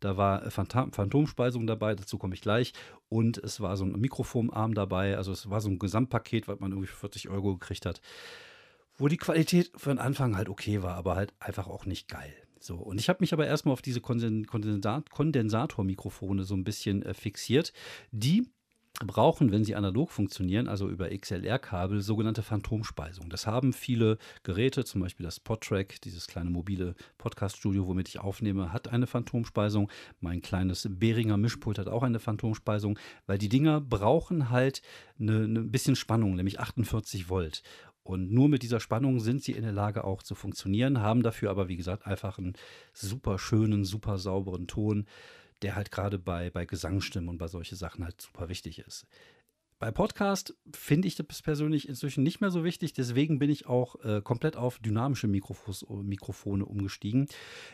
da 0.01 0.17
war 0.17 0.51
Phantom 0.51 0.93
Phantomspeisung 0.93 1.67
dabei, 1.67 1.95
dazu 1.95 2.19
komme 2.19 2.35
ich 2.35 2.41
gleich. 2.41 2.73
Und 3.09 3.39
es 3.39 3.61
war 3.61 3.77
so 3.77 3.85
ein 3.85 4.01
Mikrofonarm 4.01 4.75
dabei. 4.75 5.17
Also 5.17 5.33
es 5.33 5.51
war 5.51 5.61
so 5.61 5.69
ein 5.69 5.79
Gesamtpaket, 5.79 6.49
was 6.49 6.61
man 6.61 6.73
irgendwie 6.73 6.89
für 6.89 6.97
40 6.97 7.29
Euro 7.29 7.57
gekriegt 7.57 7.87
hat. 7.87 8.01
Wo 8.97 9.09
die 9.09 9.17
Qualität 9.17 9.73
für 9.77 9.91
den 9.91 9.99
Anfang 9.99 10.37
halt 10.37 10.49
okay 10.49 10.83
war, 10.83 10.95
aber 10.95 11.17
halt 11.17 11.33
einfach 11.39 11.67
auch 11.67 11.87
nicht 11.87 12.09
geil. 12.09 12.35
So, 12.61 12.77
und 12.77 13.01
ich 13.01 13.09
habe 13.09 13.19
mich 13.21 13.33
aber 13.33 13.47
erstmal 13.47 13.73
auf 13.73 13.81
diese 13.81 14.03
Kondensat 14.03 15.11
Kondensatormikrofone 15.11 16.45
so 16.45 16.55
ein 16.55 16.65
bisschen 16.65 17.03
äh, 17.03 17.15
fixiert, 17.15 17.73
die 18.13 18.51
brauchen, 19.07 19.51
wenn 19.51 19.65
sie 19.65 19.75
analog 19.75 20.11
funktionieren, 20.11 20.69
also 20.69 20.89
über 20.89 21.11
XLR-Kabel, 21.11 22.01
sogenannte 22.01 22.43
Phantomspeisung. 22.43 23.31
Das 23.31 23.47
haben 23.47 23.73
viele 23.73 24.19
Geräte, 24.43 24.85
zum 24.85 25.01
Beispiel 25.01 25.25
das 25.25 25.41
Podtrack, 25.41 26.01
dieses 26.03 26.27
kleine 26.27 26.51
mobile 26.51 26.95
Podcast-Studio, 27.19 27.87
womit 27.87 28.09
ich 28.09 28.21
aufnehme, 28.21 28.73
hat 28.73 28.89
eine 28.89 29.07
Phantomspeisung. 29.07 29.91
Mein 30.21 30.43
kleines 30.43 30.87
Behringer 30.91 31.37
Mischpult 31.37 31.79
hat 31.79 31.89
auch 31.89 32.03
eine 32.03 32.21
Phantomspeisung, 32.21 32.99
weil 33.27 33.39
die 33.39 33.49
Dinger 33.49 33.81
brauchen 33.81 34.51
halt 34.51 34.83
eine, 35.19 35.45
eine 35.45 35.61
bisschen 35.63 35.97
Spannung, 35.97 36.37
nämlich 36.37 36.61
48 36.61 37.29
Volt. 37.29 37.63
Und 38.03 38.33
nur 38.33 38.49
mit 38.49 38.63
dieser 38.63 38.81
Spannung 38.81 39.21
sind 39.21 39.43
sie 39.43 39.53
in 39.53 39.63
der 39.63 39.73
Lage 39.73 40.05
auch 40.05 40.23
zu 40.23 40.35
funktionieren, 40.35 41.01
haben 41.01 41.23
dafür 41.23 41.51
aber, 41.51 41.69
wie 41.69 41.77
gesagt, 41.77 42.07
einfach 42.07 42.39
einen 42.39 42.55
super 42.93 43.39
schönen, 43.39 43.85
super 43.85 44.19
sauberen 44.19 44.67
Ton 44.67 45.07
der 45.63 45.77
halt 45.77 45.91
gerade 45.91 46.19
bei, 46.19 46.51
bei 46.51 46.65
Gesangsstimmen 46.65 47.29
und 47.29 47.39
bei 47.39 47.49
solchen 47.49 47.77
Sachen 47.77 48.05
halt 48.05 48.21
super 48.21 48.49
wichtig 48.49 48.79
ist. 48.79 49.07
Bei 49.81 49.91
Podcast 49.91 50.55
finde 50.75 51.09
ich 51.09 51.15
das 51.15 51.41
persönlich 51.41 51.89
inzwischen 51.89 52.23
nicht 52.23 52.43
mehr 52.43 52.51
so 52.51 52.65
wichtig. 52.65 52.93
Deswegen 52.93 53.39
bin 53.39 53.49
ich 53.49 53.67
auch 53.67 53.97
äh, 54.05 54.21
komplett 54.21 54.57
auf 54.57 54.79
dynamische 54.79 55.27
Mikrofos, 55.27 55.87
Mikrofone 55.89 56.67
umgestiegen. 56.67 57.29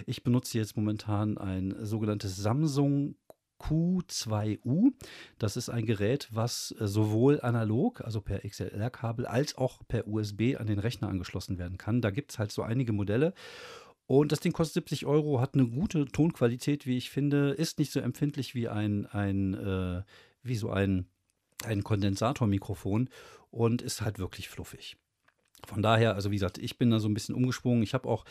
Ich 0.07 0.23
benutze 0.23 0.57
jetzt 0.57 0.77
momentan 0.77 1.37
ein 1.37 1.75
sogenanntes 1.81 2.37
Samsung 2.37 3.17
Q2U. 3.59 4.93
Das 5.39 5.57
ist 5.57 5.69
ein 5.69 5.85
Gerät, 5.85 6.29
was 6.31 6.77
äh, 6.79 6.87
sowohl 6.87 7.41
analog, 7.41 8.01
also 8.03 8.21
per 8.21 8.49
XLR-Kabel, 8.49 9.27
als 9.27 9.57
auch 9.57 9.81
per 9.89 10.07
USB 10.07 10.57
an 10.59 10.69
den 10.69 10.79
Rechner 10.79 11.09
angeschlossen 11.09 11.59
werden 11.59 11.79
kann. 11.79 12.03
Da 12.03 12.11
gibt 12.11 12.31
es 12.31 12.39
halt 12.39 12.53
so 12.53 12.63
einige 12.63 12.93
Modelle. 12.93 13.35
Und 14.07 14.33
das 14.33 14.41
Ding 14.41 14.53
kostet 14.53 14.75
70 14.75 15.07
Euro, 15.07 15.41
hat 15.41 15.55
eine 15.55 15.67
gute 15.67 16.07
Tonqualität, 16.07 16.87
wie 16.87 16.97
ich 16.97 17.11
finde, 17.11 17.51
ist 17.51 17.79
nicht 17.79 17.91
so 17.91 18.01
empfindlich 18.01 18.55
wie 18.55 18.69
ein, 18.69 19.07
ein 19.07 19.55
äh, 19.55 20.03
wie 20.43 20.57
so 20.57 20.71
ein 20.71 21.07
ein 21.65 21.85
Kondensatormikrofon 21.85 23.09
und 23.51 23.83
ist 23.83 24.03
halt 24.03 24.19
wirklich 24.19 24.49
fluffig. 24.49 24.97
Von 25.67 25.83
daher, 25.83 26.15
also 26.15 26.31
wie 26.31 26.37
gesagt, 26.37 26.59
ich 26.59 26.79
bin 26.79 26.91
da 26.91 26.99
so 26.99 27.09
ein 27.09 27.15
bisschen 27.15 27.35
umgesprungen. 27.35 27.83
Ich 27.83 27.95
habe 27.95 28.09
auch 28.09 28.25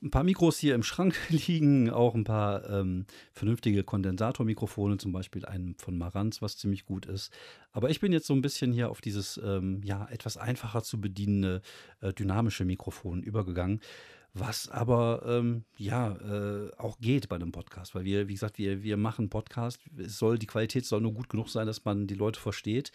ein 0.00 0.10
paar 0.10 0.22
Mikros 0.22 0.58
hier 0.58 0.74
im 0.74 0.82
Schrank 0.82 1.16
liegen, 1.28 1.90
auch 1.90 2.14
ein 2.14 2.24
paar 2.24 2.68
ähm, 2.70 3.06
vernünftige 3.32 3.82
Kondensatormikrofone, 3.82 4.98
zum 4.98 5.12
Beispiel 5.12 5.44
einen 5.44 5.74
von 5.76 5.98
Marantz, 5.98 6.40
was 6.42 6.56
ziemlich 6.56 6.84
gut 6.84 7.06
ist. 7.06 7.32
Aber 7.72 7.90
ich 7.90 8.00
bin 8.00 8.12
jetzt 8.12 8.26
so 8.26 8.34
ein 8.34 8.42
bisschen 8.42 8.72
hier 8.72 8.90
auf 8.90 9.00
dieses 9.00 9.40
ähm, 9.42 9.80
ja 9.82 10.06
etwas 10.10 10.36
einfacher 10.36 10.82
zu 10.82 11.00
bedienende 11.00 11.62
äh, 12.00 12.12
dynamische 12.12 12.64
Mikrofon 12.64 13.22
übergegangen. 13.22 13.80
Was 14.34 14.68
aber 14.68 15.22
ähm, 15.26 15.64
ja 15.76 16.12
äh, 16.16 16.70
auch 16.76 16.98
geht 17.00 17.28
bei 17.28 17.36
einem 17.36 17.52
Podcast, 17.52 17.94
weil 17.94 18.04
wir, 18.04 18.28
wie 18.28 18.34
gesagt, 18.34 18.58
wir, 18.58 18.82
wir 18.82 18.96
machen 18.96 19.30
Podcast. 19.30 19.80
Es 19.96 20.18
soll, 20.18 20.38
die 20.38 20.46
Qualität 20.46 20.84
soll 20.84 21.00
nur 21.00 21.14
gut 21.14 21.28
genug 21.28 21.48
sein, 21.48 21.66
dass 21.66 21.84
man 21.84 22.06
die 22.06 22.14
Leute 22.14 22.38
versteht. 22.38 22.92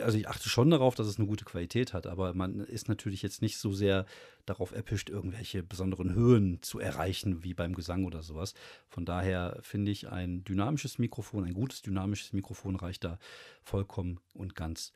Also 0.00 0.18
ich 0.18 0.28
achte 0.28 0.48
schon 0.48 0.70
darauf, 0.70 0.94
dass 0.94 1.06
es 1.06 1.18
eine 1.18 1.28
gute 1.28 1.44
Qualität 1.44 1.92
hat, 1.92 2.06
aber 2.06 2.34
man 2.34 2.60
ist 2.60 2.88
natürlich 2.88 3.22
jetzt 3.22 3.42
nicht 3.42 3.58
so 3.58 3.72
sehr 3.72 4.06
darauf 4.46 4.72
erpischt, 4.74 5.08
irgendwelche 5.08 5.62
besonderen 5.62 6.14
Höhen 6.14 6.60
zu 6.62 6.80
erreichen, 6.80 7.44
wie 7.44 7.54
beim 7.54 7.74
Gesang 7.74 8.04
oder 8.04 8.22
sowas. 8.22 8.54
Von 8.88 9.04
daher 9.04 9.58
finde 9.62 9.92
ich 9.92 10.08
ein 10.10 10.42
dynamisches 10.42 10.98
Mikrofon, 10.98 11.44
ein 11.44 11.54
gutes 11.54 11.82
dynamisches 11.82 12.32
Mikrofon 12.32 12.74
reicht 12.74 13.04
da 13.04 13.18
vollkommen 13.62 14.18
und 14.32 14.56
ganz 14.56 14.92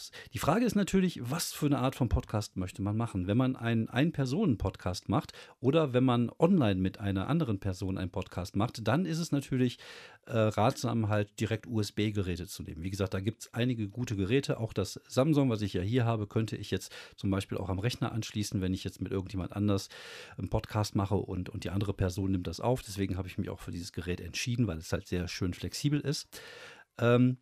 aus. 0.00 0.10
Die 0.32 0.38
Frage 0.38 0.64
ist 0.64 0.74
natürlich, 0.74 1.20
was 1.22 1.52
für 1.52 1.66
eine 1.66 1.78
Art 1.78 1.94
von 1.94 2.08
Podcast 2.08 2.56
möchte 2.56 2.82
man 2.82 2.96
machen? 2.96 3.26
Wenn 3.26 3.36
man 3.36 3.56
einen 3.56 3.88
Ein-Personen-Podcast 3.88 5.08
macht 5.08 5.32
oder 5.60 5.92
wenn 5.92 6.04
man 6.04 6.30
online 6.38 6.80
mit 6.80 6.98
einer 6.98 7.28
anderen 7.28 7.60
Person 7.60 7.98
einen 7.98 8.10
Podcast 8.10 8.56
macht, 8.56 8.86
dann 8.86 9.04
ist 9.04 9.18
es 9.18 9.32
natürlich 9.32 9.78
äh, 10.26 10.36
ratsam, 10.36 11.08
halt 11.08 11.38
direkt 11.40 11.66
USB-Geräte 11.66 12.46
zu 12.46 12.62
nehmen. 12.62 12.82
Wie 12.82 12.90
gesagt, 12.90 13.14
da 13.14 13.20
gibt 13.20 13.42
es 13.42 13.54
einige 13.54 13.88
gute 13.88 14.16
Geräte. 14.16 14.58
Auch 14.58 14.72
das 14.72 15.00
Samsung, 15.06 15.50
was 15.50 15.62
ich 15.62 15.74
ja 15.74 15.82
hier 15.82 16.04
habe, 16.04 16.26
könnte 16.26 16.56
ich 16.56 16.70
jetzt 16.70 16.92
zum 17.16 17.30
Beispiel 17.30 17.58
auch 17.58 17.68
am 17.68 17.78
Rechner 17.78 18.12
anschließen, 18.12 18.60
wenn 18.60 18.74
ich 18.74 18.84
jetzt 18.84 19.00
mit 19.00 19.12
irgendjemand 19.12 19.52
anders 19.52 19.88
einen 20.38 20.48
Podcast 20.48 20.96
mache 20.96 21.16
und, 21.16 21.48
und 21.48 21.64
die 21.64 21.70
andere 21.70 21.92
Person 21.92 22.32
nimmt 22.32 22.46
das 22.46 22.60
auf. 22.60 22.82
Deswegen 22.82 23.16
habe 23.16 23.28
ich 23.28 23.38
mich 23.38 23.50
auch 23.50 23.60
für 23.60 23.70
dieses 23.70 23.92
Gerät 23.92 24.20
entschieden, 24.20 24.66
weil 24.66 24.78
es 24.78 24.92
halt 24.92 25.06
sehr 25.06 25.28
schön 25.28 25.54
flexibel 25.54 26.00
ist. 26.00 26.28
Ähm, 26.98 27.38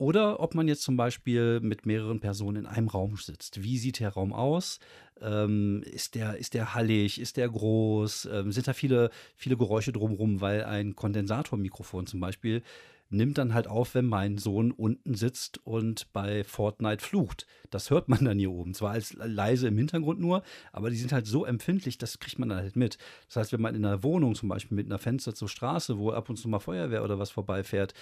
oder 0.00 0.40
ob 0.40 0.54
man 0.54 0.66
jetzt 0.66 0.80
zum 0.80 0.96
Beispiel 0.96 1.60
mit 1.60 1.84
mehreren 1.84 2.20
Personen 2.20 2.64
in 2.64 2.66
einem 2.66 2.88
Raum 2.88 3.16
sitzt. 3.16 3.62
Wie 3.62 3.76
sieht 3.76 4.00
der 4.00 4.08
Raum 4.08 4.32
aus? 4.32 4.78
Ähm, 5.20 5.82
ist, 5.84 6.14
der, 6.14 6.38
ist 6.38 6.54
der 6.54 6.74
hallig? 6.74 7.20
Ist 7.20 7.36
der 7.36 7.50
groß? 7.50 8.30
Ähm, 8.32 8.50
sind 8.50 8.66
da 8.66 8.72
viele, 8.72 9.10
viele 9.36 9.58
Geräusche 9.58 9.92
drumherum? 9.92 10.40
Weil 10.40 10.64
ein 10.64 10.96
Kondensatormikrofon 10.96 12.06
zum 12.06 12.18
Beispiel 12.18 12.62
nimmt 13.10 13.38
dann 13.38 13.54
halt 13.54 13.66
auf, 13.66 13.94
wenn 13.94 14.06
mein 14.06 14.38
Sohn 14.38 14.70
unten 14.70 15.14
sitzt 15.14 15.64
und 15.66 16.12
bei 16.12 16.44
Fortnite 16.44 17.04
flucht. 17.04 17.46
Das 17.70 17.90
hört 17.90 18.08
man 18.08 18.24
dann 18.24 18.38
hier 18.38 18.50
oben. 18.50 18.74
Zwar 18.74 18.92
als 18.92 19.12
leise 19.14 19.68
im 19.68 19.76
Hintergrund 19.76 20.20
nur, 20.20 20.42
aber 20.72 20.90
die 20.90 20.96
sind 20.96 21.12
halt 21.12 21.26
so 21.26 21.44
empfindlich, 21.44 21.98
das 21.98 22.18
kriegt 22.18 22.38
man 22.38 22.48
dann 22.48 22.58
halt 22.58 22.76
mit. 22.76 22.98
Das 23.26 23.36
heißt, 23.36 23.52
wenn 23.52 23.60
man 23.60 23.74
in 23.74 23.84
einer 23.84 24.02
Wohnung 24.02 24.34
zum 24.34 24.48
Beispiel 24.48 24.76
mit 24.76 24.86
einer 24.86 24.98
Fenster 24.98 25.34
zur 25.34 25.48
Straße, 25.48 25.98
wo 25.98 26.10
ab 26.10 26.30
und 26.30 26.36
zu 26.36 26.48
mal 26.48 26.60
Feuerwehr 26.60 27.04
oder 27.04 27.18
was 27.18 27.30
vorbeifährt, 27.30 27.94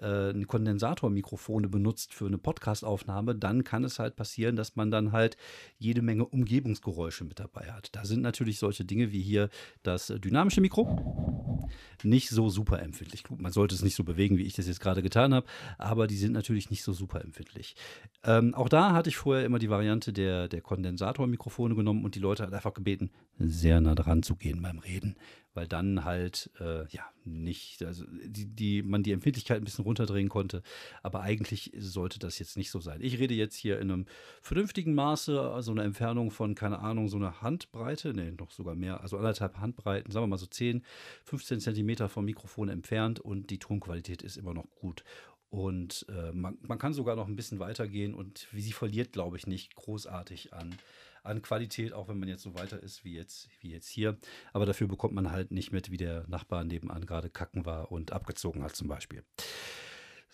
äh, 0.00 0.30
ein 0.30 0.46
Kondensatormikrofone 0.46 1.68
benutzt 1.68 2.14
für 2.14 2.26
eine 2.26 2.38
Podcastaufnahme, 2.38 3.34
dann 3.34 3.64
kann 3.64 3.84
es 3.84 3.98
halt 3.98 4.16
passieren, 4.16 4.56
dass 4.56 4.76
man 4.76 4.90
dann 4.90 5.12
halt 5.12 5.36
jede 5.78 6.02
Menge 6.02 6.24
Umgebungsgeräusche 6.24 7.24
mit 7.24 7.38
dabei 7.38 7.72
hat. 7.72 7.90
Da 7.92 8.04
sind 8.04 8.22
natürlich 8.22 8.58
solche 8.58 8.84
Dinge 8.84 9.12
wie 9.12 9.22
hier 9.22 9.50
das 9.82 10.06
dynamische 10.06 10.60
Mikro 10.60 11.44
nicht 12.02 12.28
so 12.28 12.48
super 12.50 12.82
empfindlich. 12.82 13.24
Man 13.36 13.52
sollte 13.52 13.74
es 13.74 13.82
nicht 13.82 13.94
so 13.94 14.04
bewegen, 14.04 14.38
wie 14.38 14.44
ich 14.44 14.53
ich 14.54 14.56
das 14.56 14.66
jetzt 14.68 14.80
gerade 14.80 15.02
getan 15.02 15.34
habe, 15.34 15.46
aber 15.78 16.06
die 16.06 16.16
sind 16.16 16.32
natürlich 16.32 16.70
nicht 16.70 16.82
so 16.82 16.92
super 16.92 17.20
empfindlich. 17.20 17.74
Ähm, 18.24 18.54
auch 18.54 18.68
da 18.68 18.92
hatte 18.92 19.08
ich 19.08 19.16
vorher 19.16 19.44
immer 19.44 19.58
die 19.58 19.70
Variante 19.70 20.12
der, 20.12 20.48
der 20.48 20.60
Kondensatormikrofone 20.60 21.74
genommen 21.74 22.04
und 22.04 22.14
die 22.14 22.20
Leute 22.20 22.44
hat 22.44 22.52
einfach 22.52 22.74
gebeten, 22.74 23.10
sehr 23.38 23.80
nah 23.80 23.94
dran 23.94 24.22
zu 24.22 24.36
gehen 24.36 24.62
beim 24.62 24.78
Reden, 24.78 25.16
weil 25.54 25.68
dann 25.68 26.04
halt 26.04 26.50
äh, 26.60 26.86
ja 26.88 27.08
nicht, 27.24 27.82
also 27.82 28.04
die, 28.08 28.46
die, 28.46 28.82
man 28.82 29.02
die 29.02 29.12
Empfindlichkeit 29.12 29.58
ein 29.58 29.64
bisschen 29.64 29.84
runterdrehen 29.84 30.28
konnte. 30.28 30.62
Aber 31.02 31.22
eigentlich 31.22 31.72
sollte 31.78 32.18
das 32.18 32.38
jetzt 32.38 32.56
nicht 32.56 32.70
so 32.70 32.80
sein. 32.80 33.00
Ich 33.00 33.18
rede 33.18 33.34
jetzt 33.34 33.54
hier 33.54 33.78
in 33.78 33.90
einem 33.90 34.06
vernünftigen 34.42 34.94
Maße, 34.94 35.40
also 35.40 35.70
eine 35.70 35.82
Entfernung 35.82 36.30
von, 36.30 36.54
keine 36.54 36.80
Ahnung, 36.80 37.08
so 37.08 37.16
einer 37.16 37.40
Handbreite, 37.40 38.12
nee, 38.14 38.32
noch 38.32 38.50
sogar 38.50 38.74
mehr, 38.74 39.00
also 39.00 39.16
anderthalb 39.16 39.58
Handbreiten, 39.58 40.10
sagen 40.12 40.24
wir 40.24 40.28
mal 40.28 40.38
so 40.38 40.46
10, 40.46 40.84
15 41.24 41.60
Zentimeter 41.60 42.08
vom 42.08 42.24
Mikrofon 42.24 42.68
entfernt 42.68 43.20
und 43.20 43.50
die 43.50 43.58
Tonqualität 43.58 44.22
ist 44.22 44.36
immer 44.36 44.54
noch 44.54 44.66
gut. 44.74 45.04
Und 45.50 46.04
äh, 46.08 46.32
man, 46.32 46.58
man 46.62 46.78
kann 46.78 46.94
sogar 46.94 47.14
noch 47.14 47.28
ein 47.28 47.36
bisschen 47.36 47.60
weitergehen 47.60 48.12
und 48.12 48.48
sie 48.52 48.72
verliert, 48.72 49.12
glaube 49.12 49.36
ich, 49.36 49.46
nicht 49.46 49.76
großartig 49.76 50.52
an 50.52 50.74
an 51.24 51.42
Qualität, 51.42 51.92
auch 51.92 52.08
wenn 52.08 52.18
man 52.18 52.28
jetzt 52.28 52.42
so 52.42 52.54
weiter 52.54 52.82
ist 52.82 53.04
wie 53.04 53.14
jetzt, 53.14 53.48
wie 53.60 53.70
jetzt 53.70 53.88
hier. 53.88 54.16
Aber 54.52 54.66
dafür 54.66 54.86
bekommt 54.86 55.14
man 55.14 55.32
halt 55.32 55.50
nicht 55.50 55.72
mit, 55.72 55.90
wie 55.90 55.96
der 55.96 56.24
Nachbar 56.28 56.64
nebenan 56.64 57.06
gerade 57.06 57.30
kacken 57.30 57.66
war 57.66 57.90
und 57.90 58.12
abgezogen 58.12 58.62
hat 58.62 58.76
zum 58.76 58.88
Beispiel. 58.88 59.24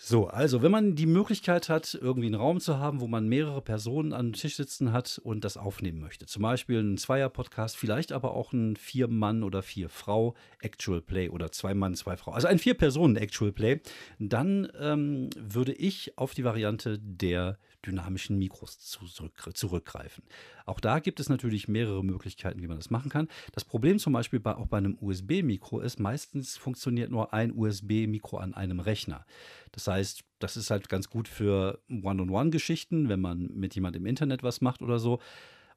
So, 0.03 0.29
also 0.29 0.63
wenn 0.63 0.71
man 0.71 0.95
die 0.95 1.05
Möglichkeit 1.05 1.69
hat, 1.69 1.93
irgendwie 2.01 2.29
einen 2.29 2.35
Raum 2.35 2.59
zu 2.59 2.79
haben, 2.79 3.03
wo 3.03 3.07
man 3.07 3.29
mehrere 3.29 3.61
Personen 3.61 4.15
an 4.15 4.33
Tisch 4.33 4.57
sitzen 4.57 4.95
hat 4.95 5.21
und 5.23 5.45
das 5.45 5.59
aufnehmen 5.59 6.01
möchte, 6.01 6.25
zum 6.25 6.43
Beispiel 6.43 6.81
ein 6.81 6.97
Zweier-Podcast, 6.97 7.77
vielleicht 7.77 8.11
aber 8.11 8.33
auch 8.33 8.55
ein 8.55 8.77
Vier-Mann- 8.77 9.43
oder 9.43 9.63
Vier-Frau 9.63 10.35
Actual 10.63 11.03
Play 11.03 11.29
oder 11.29 11.53
zwei 11.53 11.75
Mann, 11.75 11.95
zwei 11.97 12.17
Frau, 12.17 12.33
also 12.33 12.49
ein 12.49 12.59
Vier-Personen 12.59 13.17
Actual 13.17 13.53
Play, 13.53 13.83
dann 14.19 14.73
ähm, 14.81 15.29
würde 15.37 15.75
ich 15.75 16.17
auf 16.17 16.33
die 16.33 16.45
Variante 16.45 16.99
der 16.99 17.59
dynamischen 17.87 18.39
Mikros 18.39 18.79
zurück, 18.79 19.51
zurückgreifen. 19.55 20.25
Auch 20.67 20.81
da 20.81 20.99
gibt 20.99 21.21
es 21.21 21.29
natürlich 21.29 21.69
mehrere 21.69 22.05
Möglichkeiten, 22.05 22.63
wie 22.63 22.69
man 22.69 22.77
das 22.77 22.91
machen 22.91 23.11
kann. 23.11 23.29
Das 23.53 23.65
Problem 23.65 23.99
zum 23.99 24.13
Beispiel 24.13 24.41
bei, 24.41 24.55
auch 24.55 24.67
bei 24.67 24.79
einem 24.79 24.99
USB-Mikro 25.01 25.81
ist, 25.81 26.01
meistens 26.01 26.57
funktioniert 26.57 27.11
nur 27.11 27.33
ein 27.33 27.53
USB-Mikro 27.57 28.39
an 28.39 28.55
einem 28.55 28.81
Rechner. 28.81 29.25
Das 29.73 29.87
heißt, 29.87 30.25
das 30.39 30.57
ist 30.57 30.71
halt 30.71 30.89
ganz 30.89 31.09
gut 31.09 31.29
für 31.29 31.81
One-on-One-Geschichten, 31.89 33.09
wenn 33.09 33.21
man 33.21 33.51
mit 33.55 33.75
jemandem 33.75 34.03
im 34.03 34.07
Internet 34.07 34.43
was 34.43 34.61
macht 34.61 34.83
oder 34.83 34.99
so 34.99 35.21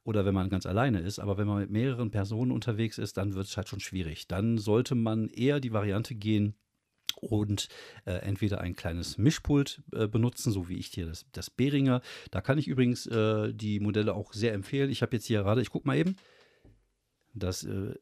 oder 0.04 0.26
wenn 0.26 0.34
man 0.34 0.50
ganz 0.50 0.66
alleine 0.66 1.00
ist. 1.00 1.18
Aber 1.18 1.38
wenn 1.38 1.46
man 1.46 1.60
mit 1.60 1.70
mehreren 1.70 2.10
Personen 2.10 2.50
unterwegs 2.50 2.98
ist, 2.98 3.16
dann 3.16 3.34
wird 3.34 3.46
es 3.46 3.56
halt 3.56 3.68
schon 3.68 3.80
schwierig. 3.80 4.28
Dann 4.28 4.58
sollte 4.58 4.94
man 4.94 5.28
eher 5.28 5.60
die 5.60 5.72
Variante 5.72 6.14
gehen, 6.14 6.54
und 7.16 7.68
äh, 8.04 8.12
entweder 8.12 8.60
ein 8.60 8.76
kleines 8.76 9.18
Mischpult 9.18 9.82
äh, 9.92 10.06
benutzen, 10.06 10.52
so 10.52 10.68
wie 10.68 10.78
ich 10.78 10.88
hier 10.88 11.06
das, 11.06 11.26
das 11.32 11.50
Behringer. 11.50 12.00
Da 12.30 12.40
kann 12.40 12.58
ich 12.58 12.68
übrigens 12.68 13.06
äh, 13.06 13.52
die 13.52 13.80
Modelle 13.80 14.14
auch 14.14 14.32
sehr 14.32 14.52
empfehlen. 14.52 14.90
Ich 14.90 15.02
habe 15.02 15.16
jetzt 15.16 15.26
hier 15.26 15.42
gerade, 15.42 15.62
ich 15.62 15.70
gucke 15.70 15.86
mal 15.86 15.96
eben, 15.96 16.16
das 17.34 17.64
äh, 17.64 17.94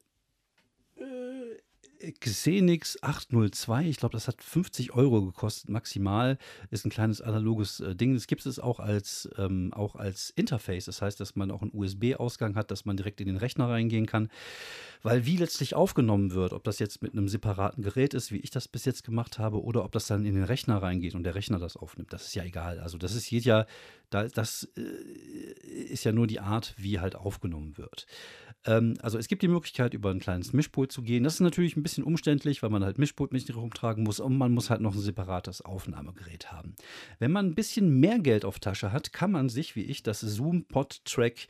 Xenix 2.21 3.03
802, 3.03 3.85
ich 3.89 3.97
glaube, 3.97 4.13
das 4.13 4.27
hat 4.27 4.43
50 4.43 4.93
Euro 4.93 5.25
gekostet, 5.25 5.71
maximal. 5.71 6.39
Ist 6.71 6.85
ein 6.85 6.91
kleines 6.91 7.21
analoges 7.21 7.81
äh, 7.81 7.95
Ding. 7.95 8.15
Das 8.15 8.27
gibt 8.27 8.45
es 8.45 8.59
auch 8.59 8.81
als, 8.81 9.29
ähm, 9.39 9.73
auch 9.73 9.95
als 9.95 10.31
Interface. 10.31 10.87
Das 10.87 11.01
heißt, 11.01 11.21
dass 11.21 11.37
man 11.37 11.51
auch 11.51 11.63
einen 11.63 11.71
USB-Ausgang 11.73 12.57
hat, 12.57 12.71
dass 12.71 12.85
man 12.85 12.97
direkt 12.97 13.21
in 13.21 13.29
den 13.29 13.37
Rechner 13.37 13.69
reingehen 13.69 14.07
kann. 14.07 14.29
Weil 15.03 15.27
wie 15.27 15.37
letztlich 15.37 15.75
aufgenommen 15.75 16.33
wird, 16.33 16.53
ob 16.53 16.65
das 16.65 16.79
jetzt 16.79 17.03
mit 17.03 17.13
einem 17.13 17.29
separaten 17.29 17.83
Gerät 17.83 18.15
ist, 18.15 18.33
wie 18.33 18.39
ich 18.39 18.51
das 18.51 18.69
bis 18.69 18.85
jetzt 18.85 19.05
gemacht 19.05 19.39
habe, 19.39 19.63
oder 19.63 19.85
ob 19.85 19.93
das 19.93 20.07
dann 20.07 20.25
in 20.25 20.35
den 20.35 20.45
Rechner 20.45 20.83
reingeht 20.83 21.15
und 21.15 21.23
der 21.25 21.35
Rechner 21.35 21.59
das 21.59 21.77
aufnimmt, 21.77 22.13
das 22.13 22.27
ist 22.27 22.35
ja 22.35 22.45
egal. 22.45 22.81
Also 22.81 22.99
das 22.99 23.15
ist 23.15 23.31
ja, 23.31 23.67
das 24.11 24.69
äh, 24.77 24.81
ist 24.81 26.05
ja 26.05 26.13
nur 26.13 26.27
die 26.27 26.41
Art, 26.41 26.75
wie 26.77 27.01
halt 27.01 27.17
aufgenommen 27.17 27.79
wird. 27.79 28.07
Ähm, 28.65 28.95
also 29.03 29.19
es 29.19 29.29
gibt 29.29 29.43
die 29.43 29.49
Möglichkeit, 29.49 29.95
über 29.95 30.11
ein 30.11 30.21
kleines 30.21 30.53
Mischpult 30.53 30.93
zu 30.93 31.03
gehen. 31.03 31.25
Das 31.25 31.35
ist 31.35 31.41
natürlich 31.41 31.77
ein 31.77 31.83
bisschen 31.83 31.92
umständlich, 31.99 32.63
weil 32.63 32.71
man 32.71 32.85
halt 32.85 32.99
Mischpult 32.99 33.33
mit 33.33 33.55
rumtragen 33.55 34.05
muss 34.05 34.21
und 34.21 34.37
man 34.37 34.53
muss 34.53 34.71
halt 34.71 34.81
noch 34.81 34.95
ein 34.95 35.01
separates 35.01 35.63
Aufnahmegerät 35.63 36.53
haben. 36.53 36.75
Wenn 37.19 37.33
man 37.33 37.47
ein 37.47 37.55
bisschen 37.55 38.01
mehr 38.01 38.19
Geld 38.19 38.45
auf 38.45 38.61
Tasche 38.61 38.93
hat, 38.93 39.13
kann 39.13 39.33
man 39.33 39.49
sich, 39.49 39.77
wie 39.77 39.85
ich, 39.85 40.03
das 40.03 40.21
Zoom 40.21 40.65
Pod 40.65 41.05
Track 41.05 41.49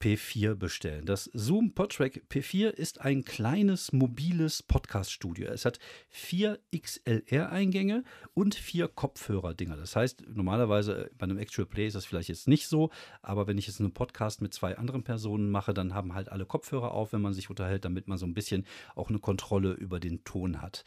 P4 0.00 0.54
bestellen. 0.54 1.06
Das 1.06 1.30
Zoom 1.32 1.72
PodTrack 1.72 2.24
P4 2.30 2.68
ist 2.68 3.00
ein 3.00 3.24
kleines 3.24 3.92
mobiles 3.92 4.62
Podcast-Studio. 4.62 5.48
Es 5.48 5.64
hat 5.64 5.78
vier 6.08 6.58
XLR-Eingänge 6.76 8.04
und 8.34 8.54
vier 8.54 8.88
Kopfhörer-Dinger. 8.88 9.76
Das 9.76 9.96
heißt, 9.96 10.24
normalerweise 10.28 11.10
bei 11.16 11.24
einem 11.24 11.38
Actual 11.38 11.66
Play 11.66 11.86
ist 11.86 11.96
das 11.96 12.04
vielleicht 12.04 12.28
jetzt 12.28 12.46
nicht 12.46 12.68
so, 12.68 12.90
aber 13.22 13.46
wenn 13.46 13.58
ich 13.58 13.66
jetzt 13.66 13.80
einen 13.80 13.94
Podcast 13.94 14.42
mit 14.42 14.52
zwei 14.52 14.76
anderen 14.76 15.02
Personen 15.02 15.50
mache, 15.50 15.72
dann 15.72 15.94
haben 15.94 16.14
halt 16.14 16.30
alle 16.30 16.46
Kopfhörer 16.46 16.92
auf, 16.92 17.12
wenn 17.12 17.22
man 17.22 17.32
sich 17.32 17.48
unterhält, 17.48 17.84
damit 17.84 18.06
man 18.06 18.18
so 18.18 18.26
ein 18.26 18.34
bisschen 18.34 18.66
auch 18.94 19.08
eine 19.08 19.18
Kontrolle 19.18 19.72
über 19.72 19.98
den 19.98 20.24
Ton 20.24 20.60
hat. 20.60 20.84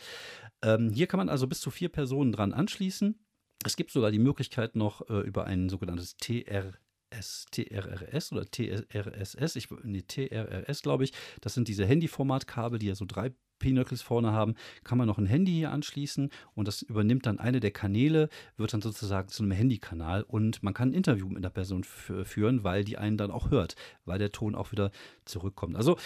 Ähm, 0.62 0.92
hier 0.92 1.08
kann 1.08 1.18
man 1.18 1.30
also 1.30 1.48
bis 1.48 1.62
zu 1.62 1.72
vier 1.72 1.90
Personen 1.90 2.32
dran 2.32 2.54
anschließen. 2.54 3.20
Es 3.66 3.76
gibt 3.76 3.92
sogar 3.92 4.12
die 4.12 4.20
Möglichkeit 4.20 4.76
noch 4.76 5.10
äh, 5.10 5.20
über 5.22 5.46
ein 5.46 5.68
sogenanntes 5.68 6.16
TR 6.18 6.74
TRRS 7.12 8.32
oder 8.32 8.46
TRSS, 8.46 9.56
ich, 9.56 9.68
nee, 9.84 10.04
TRRS 10.04 10.82
glaube 10.82 11.04
ich, 11.04 11.14
das 11.42 11.54
sind 11.54 11.68
diese 11.68 11.86
Handyformatkabel, 11.86 12.80
die 12.80 12.88
ja 12.88 12.96
so 12.96 13.06
drei 13.06 13.32
Pinöckels 13.60 14.02
vorne 14.02 14.32
haben, 14.32 14.56
kann 14.84 14.98
man 14.98 15.08
noch 15.08 15.18
ein 15.18 15.26
Handy 15.26 15.52
hier 15.52 15.72
anschließen 15.72 16.30
und 16.56 16.68
das 16.68 16.82
übernimmt 16.82 17.26
dann 17.26 17.40
eine 17.40 17.60
der 17.60 17.72
Kanäle, 17.72 18.30
wird 18.58 18.74
dann 18.74 18.82
sozusagen 18.82 19.28
zu 19.28 19.44
einem 19.44 19.52
Handykanal 19.52 20.24
und 20.24 20.64
man 20.64 20.74
kann 20.74 20.90
ein 20.90 20.94
Interview 20.94 21.28
mit 21.28 21.38
einer 21.38 21.50
Person 21.50 21.84
führen, 21.84 22.64
weil 22.64 22.84
die 22.84 22.98
einen 22.98 23.18
dann 23.18 23.32
auch 23.32 23.52
hört, 23.52 23.76
weil 24.06 24.18
der 24.18 24.32
Ton 24.32 24.56
auch 24.56 24.72
wieder 24.72 24.92
zurückkommt. 25.26 25.76
Also 25.76 25.98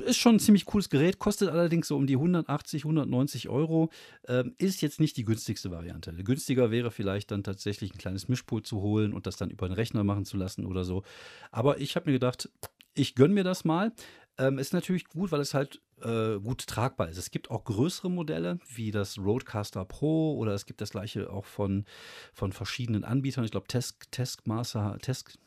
ist 0.00 0.16
schon 0.16 0.36
ein 0.36 0.40
ziemlich 0.40 0.64
cooles 0.64 0.90
Gerät, 0.90 1.18
kostet 1.18 1.48
allerdings 1.48 1.88
so 1.88 1.96
um 1.96 2.06
die 2.06 2.14
180, 2.14 2.84
190 2.84 3.48
Euro. 3.48 3.90
Ähm, 4.26 4.54
ist 4.58 4.82
jetzt 4.82 5.00
nicht 5.00 5.16
die 5.16 5.24
günstigste 5.24 5.70
Variante. 5.70 6.12
Günstiger 6.12 6.70
wäre 6.70 6.90
vielleicht 6.90 7.30
dann 7.30 7.44
tatsächlich 7.44 7.94
ein 7.94 7.98
kleines 7.98 8.28
Mischpult 8.28 8.66
zu 8.66 8.80
holen 8.80 9.12
und 9.12 9.26
das 9.26 9.36
dann 9.36 9.50
über 9.50 9.68
den 9.68 9.74
Rechner 9.74 10.04
machen 10.04 10.24
zu 10.24 10.36
lassen 10.36 10.66
oder 10.66 10.84
so. 10.84 11.02
Aber 11.50 11.80
ich 11.80 11.96
habe 11.96 12.06
mir 12.06 12.14
gedacht, 12.14 12.48
ich 12.94 13.14
gönne 13.14 13.34
mir 13.34 13.44
das 13.44 13.64
mal. 13.64 13.92
Ähm, 14.36 14.58
ist 14.58 14.72
natürlich 14.72 15.04
gut, 15.06 15.30
weil 15.30 15.40
es 15.40 15.54
halt 15.54 15.80
äh, 16.02 16.40
gut 16.40 16.66
tragbar 16.66 17.08
ist. 17.08 17.18
Es 17.18 17.30
gibt 17.30 17.50
auch 17.50 17.64
größere 17.64 18.10
Modelle, 18.10 18.58
wie 18.74 18.90
das 18.90 19.16
Roadcaster 19.18 19.84
Pro 19.84 20.36
oder 20.36 20.54
es 20.54 20.66
gibt 20.66 20.80
das 20.80 20.90
gleiche 20.90 21.30
auch 21.30 21.44
von, 21.44 21.84
von 22.32 22.52
verschiedenen 22.52 23.04
Anbietern. 23.04 23.44
Ich 23.44 23.52
glaube, 23.52 23.68
Taskmaster, 23.68 24.98
Task, 25.00 25.38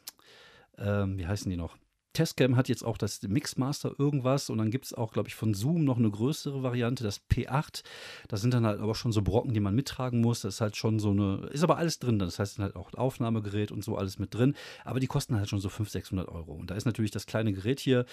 ähm, 0.77 1.17
wie 1.17 1.27
heißen 1.27 1.49
die 1.49 1.57
noch? 1.57 1.77
Testcam 2.17 2.55
hat 2.55 2.67
jetzt 2.67 2.83
auch 2.83 2.97
das 2.97 3.21
Mixmaster 3.21 3.93
irgendwas 3.99 4.49
und 4.49 4.57
dann 4.57 4.71
gibt 4.71 4.85
es 4.85 4.93
auch, 4.95 5.13
glaube 5.13 5.29
ich, 5.29 5.35
von 5.35 5.53
Zoom 5.53 5.83
noch 5.83 5.97
eine 5.97 6.09
größere 6.09 6.63
Variante, 6.63 7.03
das 7.03 7.21
P8. 7.29 7.83
Das 8.27 8.41
sind 8.41 8.55
dann 8.55 8.65
halt 8.65 8.79
aber 8.79 8.95
schon 8.95 9.11
so 9.11 9.21
Brocken, 9.21 9.53
die 9.53 9.59
man 9.59 9.75
mittragen 9.75 10.19
muss. 10.19 10.41
Das 10.41 10.55
ist 10.55 10.61
halt 10.61 10.75
schon 10.75 10.97
so 10.97 11.11
eine, 11.11 11.47
ist 11.51 11.63
aber 11.63 11.77
alles 11.77 11.99
drin. 11.99 12.17
Das 12.17 12.39
heißt, 12.39 12.57
halt 12.57 12.75
auch 12.75 12.91
Aufnahmegerät 12.95 13.71
und 13.71 13.83
so 13.83 13.95
alles 13.95 14.17
mit 14.17 14.33
drin. 14.33 14.55
Aber 14.83 14.99
die 14.99 15.05
kosten 15.05 15.35
halt 15.35 15.47
schon 15.47 15.59
so 15.59 15.69
500, 15.69 15.91
600 15.91 16.29
Euro. 16.29 16.53
Und 16.53 16.71
da 16.71 16.75
ist 16.75 16.85
natürlich 16.85 17.11
das 17.11 17.27
kleine 17.27 17.53
Gerät 17.53 17.79
hier 17.79 18.05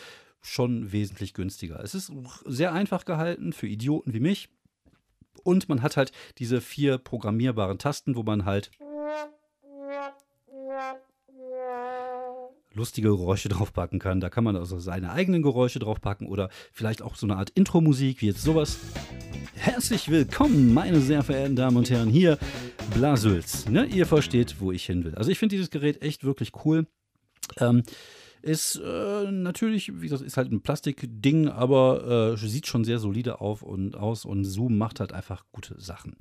schon 0.42 0.92
wesentlich 0.92 1.32
günstiger. 1.32 1.80
Es 1.82 1.94
ist 1.94 2.12
sehr 2.44 2.74
einfach 2.74 3.06
gehalten 3.06 3.54
für 3.54 3.66
Idioten 3.66 4.12
wie 4.12 4.20
mich. 4.20 4.50
Und 5.42 5.68
man 5.70 5.80
hat 5.80 5.96
halt 5.96 6.12
diese 6.38 6.60
vier 6.60 6.98
programmierbaren 6.98 7.78
Tasten, 7.78 8.16
wo 8.16 8.22
man 8.22 8.44
halt 8.44 8.70
lustige 12.74 13.08
Geräusche 13.08 13.48
draufpacken 13.50 13.98
kann. 13.98 14.20
Da 14.20 14.30
kann 14.30 14.44
man 14.44 14.56
also 14.56 14.78
seine 14.78 15.12
eigenen 15.12 15.42
Geräusche 15.42 15.78
draufpacken 15.78 16.26
oder 16.26 16.50
vielleicht 16.72 17.02
auch 17.02 17.16
so 17.16 17.26
eine 17.26 17.36
Art 17.36 17.50
Intro-Musik, 17.50 18.20
wie 18.20 18.26
jetzt 18.26 18.42
sowas. 18.42 18.78
Herzlich 19.54 20.10
willkommen, 20.10 20.74
meine 20.74 21.00
sehr 21.00 21.22
verehrten 21.22 21.56
Damen 21.56 21.76
und 21.76 21.90
Herren, 21.90 22.08
hier 22.08 22.38
Blasülz. 22.94 23.68
Ne, 23.68 23.86
ihr 23.86 24.06
versteht, 24.06 24.60
wo 24.60 24.72
ich 24.72 24.84
hin 24.84 25.04
will. 25.04 25.14
Also 25.14 25.30
ich 25.30 25.38
finde 25.38 25.54
dieses 25.54 25.70
Gerät 25.70 26.02
echt 26.02 26.24
wirklich 26.24 26.52
cool. 26.64 26.86
Ähm, 27.58 27.82
ist 28.42 28.76
äh, 28.76 29.30
natürlich, 29.30 30.00
wie 30.00 30.08
gesagt, 30.08 30.22
ist 30.22 30.36
halt 30.36 30.52
ein 30.52 30.60
Plastikding, 30.60 31.48
aber 31.48 32.34
äh, 32.34 32.46
sieht 32.46 32.66
schon 32.66 32.84
sehr 32.84 32.98
solide 32.98 33.40
auf 33.40 33.62
und 33.62 33.96
aus 33.96 34.26
und 34.26 34.44
Zoom 34.44 34.76
macht 34.76 35.00
halt 35.00 35.12
einfach 35.12 35.44
gute 35.50 35.80
Sachen. 35.80 36.14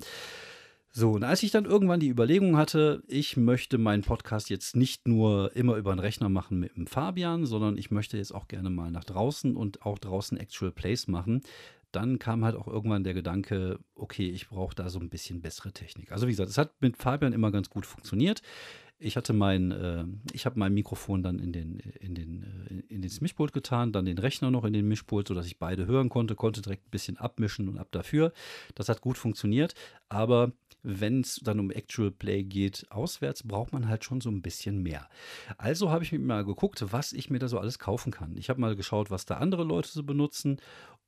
So, 0.96 1.10
und 1.10 1.24
als 1.24 1.42
ich 1.42 1.50
dann 1.50 1.64
irgendwann 1.64 1.98
die 1.98 2.08
Überlegung 2.08 2.56
hatte, 2.56 3.02
ich 3.08 3.36
möchte 3.36 3.78
meinen 3.78 4.04
Podcast 4.04 4.48
jetzt 4.48 4.76
nicht 4.76 5.08
nur 5.08 5.50
immer 5.56 5.74
über 5.74 5.92
den 5.92 5.98
Rechner 5.98 6.28
machen 6.28 6.60
mit 6.60 6.76
dem 6.76 6.86
Fabian, 6.86 7.46
sondern 7.46 7.76
ich 7.76 7.90
möchte 7.90 8.16
jetzt 8.16 8.32
auch 8.32 8.46
gerne 8.46 8.70
mal 8.70 8.92
nach 8.92 9.02
draußen 9.02 9.56
und 9.56 9.82
auch 9.82 9.98
draußen 9.98 10.38
Actual 10.38 10.70
Plays 10.70 11.08
machen, 11.08 11.42
dann 11.90 12.20
kam 12.20 12.44
halt 12.44 12.54
auch 12.54 12.68
irgendwann 12.68 13.02
der 13.02 13.14
Gedanke, 13.14 13.80
okay, 13.96 14.30
ich 14.30 14.48
brauche 14.48 14.76
da 14.76 14.88
so 14.88 15.00
ein 15.00 15.10
bisschen 15.10 15.40
bessere 15.40 15.72
Technik. 15.72 16.12
Also 16.12 16.28
wie 16.28 16.30
gesagt, 16.30 16.50
es 16.50 16.58
hat 16.58 16.80
mit 16.80 16.96
Fabian 16.96 17.32
immer 17.32 17.50
ganz 17.50 17.70
gut 17.70 17.86
funktioniert. 17.86 18.42
Ich 19.00 19.16
hatte 19.16 19.32
mein, 19.32 19.72
äh, 19.72 20.04
ich 20.32 20.46
habe 20.46 20.60
mein 20.60 20.72
Mikrofon 20.72 21.24
dann 21.24 21.40
in 21.40 21.52
den, 21.52 21.80
in 21.98 22.14
den, 22.14 22.44
äh, 22.70 22.94
in 22.94 23.02
den 23.02 23.10
Mischpult 23.20 23.52
getan, 23.52 23.90
dann 23.90 24.04
den 24.04 24.18
Rechner 24.18 24.52
noch 24.52 24.64
in 24.64 24.72
den 24.72 24.86
Mischpult, 24.86 25.26
sodass 25.26 25.46
ich 25.46 25.58
beide 25.58 25.86
hören 25.86 26.08
konnte, 26.08 26.36
konnte 26.36 26.62
direkt 26.62 26.86
ein 26.86 26.90
bisschen 26.90 27.16
abmischen 27.16 27.68
und 27.68 27.78
ab 27.78 27.88
dafür. 27.90 28.32
Das 28.76 28.88
hat 28.88 29.00
gut 29.00 29.18
funktioniert, 29.18 29.74
aber 30.08 30.52
wenn 30.84 31.22
es 31.22 31.40
dann 31.42 31.58
um 31.58 31.70
Actual 31.70 32.10
Play 32.10 32.44
geht, 32.44 32.86
auswärts, 32.90 33.42
braucht 33.42 33.72
man 33.72 33.88
halt 33.88 34.04
schon 34.04 34.20
so 34.20 34.30
ein 34.30 34.42
bisschen 34.42 34.82
mehr. 34.82 35.08
Also 35.58 35.90
habe 35.90 36.04
ich 36.04 36.12
mir 36.12 36.18
mal 36.18 36.44
geguckt, 36.44 36.84
was 36.92 37.12
ich 37.12 37.30
mir 37.30 37.38
da 37.38 37.48
so 37.48 37.58
alles 37.58 37.78
kaufen 37.78 38.12
kann. 38.12 38.36
Ich 38.36 38.50
habe 38.50 38.60
mal 38.60 38.76
geschaut, 38.76 39.10
was 39.10 39.24
da 39.24 39.38
andere 39.38 39.64
Leute 39.64 39.88
so 39.88 40.02
benutzen. 40.02 40.60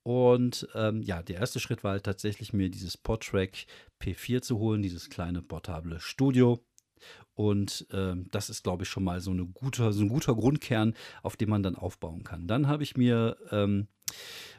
Und 0.03 0.67
ähm, 0.73 1.01
ja, 1.01 1.21
der 1.21 1.37
erste 1.37 1.59
Schritt 1.59 1.83
war 1.83 1.91
halt 1.91 2.05
tatsächlich 2.05 2.53
mir 2.53 2.69
dieses 2.69 2.97
Podtrack 2.97 3.65
P4 4.01 4.41
zu 4.41 4.57
holen, 4.57 4.81
dieses 4.81 5.09
kleine 5.09 5.41
portable 5.41 5.99
Studio. 5.99 6.63
Und 7.35 7.85
ähm, 7.91 8.27
das 8.31 8.49
ist, 8.49 8.63
glaube 8.63 8.83
ich, 8.83 8.89
schon 8.89 9.03
mal 9.03 9.21
so, 9.21 9.31
eine 9.31 9.45
gute, 9.45 9.93
so 9.93 10.01
ein 10.01 10.09
guter 10.09 10.33
Grundkern, 10.33 10.95
auf 11.21 11.35
dem 11.35 11.49
man 11.49 11.61
dann 11.61 11.75
aufbauen 11.75 12.23
kann. 12.23 12.47
Dann 12.47 12.67
habe 12.67 12.83
ich 12.83 12.97
mir 12.97 13.37
ähm, 13.51 13.87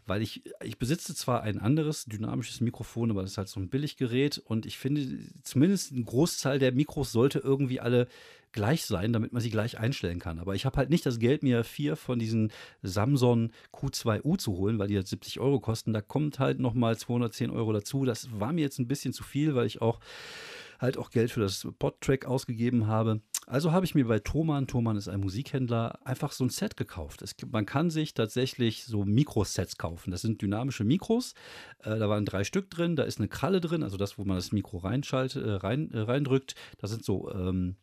weil 0.07 0.23
ich, 0.23 0.43
ich 0.65 0.79
besitze 0.79 1.15
zwar 1.15 1.43
ein 1.43 1.61
anderes 1.61 2.07
dynamisches 2.07 2.61
Mikrofon, 2.61 3.11
aber 3.11 3.23
das 3.23 3.33
ist 3.33 3.39
halt 3.39 3.49
so 3.49 3.61
ein 3.61 3.69
Billiggerät 3.69 4.39
und 4.39 4.67
ich 4.67 4.79
finde, 4.79 5.07
zumindest 5.43 5.93
ein 5.93 6.05
Großteil 6.05 6.59
der 6.59 6.73
Mikros 6.73 7.13
sollte 7.13 7.39
irgendwie 7.41 7.81
alle 7.81 8.09
gleich 8.53 8.87
sein, 8.87 9.13
damit 9.13 9.33
man 9.33 9.43
sie 9.43 9.51
gleich 9.51 9.79
einstellen 9.79 10.19
kann. 10.19 10.39
Aber 10.39 10.55
ich 10.55 10.65
habe 10.65 10.79
halt 10.79 10.89
nicht 10.91 11.05
das 11.05 11.19
Geld, 11.19 11.43
mir 11.43 11.65
vier 11.65 11.97
von 11.97 12.19
diesen 12.19 12.51
Samsung 12.83 13.51
Q2U 13.75 14.39
zu 14.39 14.57
holen, 14.57 14.79
weil 14.79 14.89
die 14.89 14.97
halt 14.97 15.07
70 15.07 15.39
Euro 15.41 15.61
kosten. 15.61 15.93
Da 15.93 16.01
kommt 16.01 16.39
halt 16.39 16.59
nochmal 16.59 16.97
210 16.97 17.51
Euro 17.51 17.73
dazu. 17.73 18.07
Das 18.07 18.29
war 18.41 18.55
mir 18.55 18.63
jetzt 18.63 18.79
ein 18.79 18.89
bisschen 18.89 19.13
zu 19.13 19.23
viel, 19.23 19.55
weil 19.55 19.67
ich 19.67 19.83
auch 19.83 20.01
halt 20.79 20.97
auch 20.97 21.11
Geld 21.11 21.31
für 21.31 21.41
das 21.41 21.69
Podtrack 21.79 22.25
ausgegeben 22.25 22.87
habe. 22.87 23.21
Also 23.51 23.73
habe 23.73 23.87
ich 23.87 23.95
mir 23.95 24.07
bei 24.07 24.19
Thomann, 24.19 24.67
Thomann 24.67 24.99
ist 24.99 25.09
ein 25.09 25.21
Musikhändler, 25.21 26.07
einfach 26.07 26.33
so 26.33 26.45
ein 26.45 26.51
Set 26.51 26.77
gekauft. 26.77 27.23
Es, 27.23 27.35
man 27.51 27.65
kann 27.65 27.89
sich 27.89 28.13
tatsächlich 28.13 28.85
so 28.85 29.07
Mikrosets 29.07 29.79
kaufen. 29.79 30.11
Das 30.11 30.21
sind 30.21 30.43
dynamische 30.43 30.85
Mikros. 30.85 31.33
Äh, 31.79 31.99
da 31.99 32.11
waren 32.11 32.27
drei 32.27 32.45
Stück 32.45 32.69
drin. 32.69 32.95
Da 32.95 33.05
ist 33.05 33.19
eine 33.19 33.29
Kralle 33.29 33.63
drin, 33.63 33.83
also 33.83 33.97
das, 33.97 34.19
wo 34.19 34.25
man 34.25 34.37
das 34.37 34.53
Mikro 34.53 34.77
reinschaltet, 34.77 35.43
äh, 35.43 35.51
rein, 35.53 35.91
äh, 35.93 36.01
reindrückt. 36.01 36.57
Da 36.77 36.89
sind 36.89 37.03
so 37.03 37.33
ähm, 37.33 37.77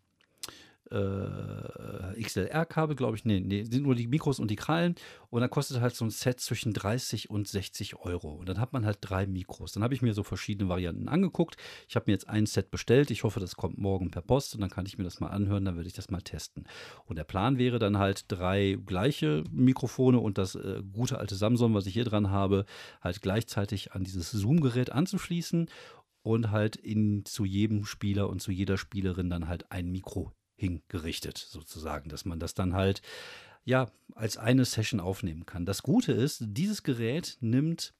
äh, 0.91 2.21
XLR-Kabel, 2.21 2.95
glaube 2.95 3.17
ich. 3.17 3.26
Nee, 3.26 3.39
nee, 3.39 3.63
sind 3.63 3.84
nur 3.84 3.95
die 3.95 4.08
Mikros 4.08 4.39
und 4.39 4.52
die 4.52 4.56
Krallen. 4.56 4.95
Und 5.30 5.41
dann 5.41 5.50
kostet 5.50 5.82
halt 5.82 5.95
so 5.95 6.06
ein 6.06 6.12
Set 6.12 6.39
zwischen 6.39 6.74
30 6.74 7.30
und 7.30 7.48
60 7.48 7.98
Euro. 7.98 8.34
Und 8.34 8.50
dann 8.50 8.60
hat 8.60 8.74
man 8.74 8.86
halt 8.86 9.00
drei 9.02 9.26
Mikros. 9.26 9.74
Dann 9.74 9.84
habe 9.84 9.93
ich 9.93 10.02
mir 10.02 10.13
so 10.13 10.24
verschiedene 10.24 10.69
Varianten 10.69 11.08
angeguckt. 11.08 11.58
Ich 11.88 11.95
habe 11.95 12.06
mir 12.08 12.13
jetzt 12.13 12.30
ein 12.30 12.45
Set 12.45 12.71
bestellt. 12.71 13.12
Ich 13.12 13.24
hoffe, 13.24 13.39
das 13.39 13.56
kommt 13.56 13.78
morgen 13.78 14.12
per 14.12 14.21
Post 14.21 14.56
und 14.56 14.62
dann 14.62 14.69
kann 14.69 14.86
ich 14.86 14.98
mir 14.98 15.04
das 15.04 15.19
mal 15.19 15.30
anhören. 15.30 15.65
Dann 15.65 15.76
werde 15.76 15.88
ich 15.88 15.95
das 15.95 16.10
mal 16.10 16.21
testen. 16.21 16.65
Und 17.06 17.17
der 17.17 17.24
Plan 17.24 17.58
wäre 17.58 17.80
dann 17.80 17.98
halt 17.98 18.26
drei 18.28 18.78
gleiche 18.86 19.43
Mikrofone 19.52 20.19
und 20.19 20.38
das 20.38 20.56
äh, 20.56 20.82
gute 20.93 21.17
alte 21.17 21.36
Samsung, 21.36 21.74
was 21.74 21.86
ich 21.86 21.93
hier 21.93 22.06
dran 22.06 22.30
habe, 22.30 22.65
halt 23.02 23.21
gleichzeitig 23.21 23.93
an 23.93 24.04
dieses 24.04 24.32
Zoom-Gerät 24.32 24.91
anzuschließen 24.91 25.67
und 26.24 26.52
halt 26.52 26.76
in, 26.76 27.24
zu 27.26 27.45
jedem 27.45 27.86
Spieler 27.86 28.30
und 28.30 28.41
zu 28.41 28.52
jeder 28.52 28.78
Spielerin 28.78 29.30
dann 29.30 29.48
halt 29.48 29.71
ein 29.71 29.91
Mikro 29.91 30.32
hingerichtet, 30.56 31.38
sozusagen, 31.38 32.10
dass 32.10 32.26
man 32.26 32.39
das 32.39 32.54
dann 32.54 32.74
halt 32.74 33.02
ja 33.63 33.89
als 34.13 34.38
eine 34.38 34.65
Session 34.65 35.00
aufnehmen 35.00 35.46
kann. 35.46 35.65
Das 35.65 35.84
Gute 35.84 36.12
ist, 36.12 36.44
dieses 36.46 36.84
Gerät 36.84 37.38
nimmt 37.41 37.94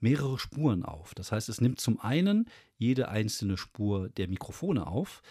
mehrere 0.00 0.38
Spuren 0.38 0.84
auf. 0.84 1.14
Das 1.14 1.32
heißt, 1.32 1.48
es 1.48 1.60
nimmt 1.60 1.80
zum 1.80 2.00
einen 2.00 2.48
jede 2.76 3.08
einzelne 3.08 3.56
Spur 3.56 4.08
der 4.08 4.28
Mikrofone 4.28 4.86
auf 4.86 5.22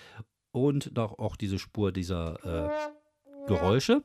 und 0.52 0.98
auch 0.98 1.36
diese 1.36 1.60
Spur 1.60 1.92
dieser 1.92 2.46
äh, 2.46 3.48
Geräusche. 3.48 4.04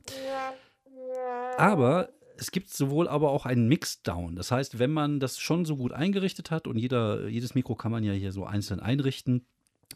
Aber 1.57 2.11
es 2.39 2.51
gibt 2.51 2.71
sowohl 2.71 3.09
aber 3.09 3.31
auch 3.31 3.47
einen 3.47 3.69
Mixdown. 3.69 4.37
Das 4.37 4.51
heißt, 4.51 4.79
wenn 4.79 4.91
man 4.91 5.21
das 5.21 5.39
schon 5.39 5.65
so 5.65 5.77
gut 5.77 5.93
eingerichtet 5.93 6.51
hat 6.51 6.67
und 6.67 6.77
jeder, 6.77 7.29
jedes 7.29 7.55
Mikro 7.55 7.75
kann 7.75 7.93
man 7.93 8.05
ja 8.05 8.13
hier 8.13 8.33
so 8.33 8.45
einzeln 8.45 8.81
einrichten 8.81 9.47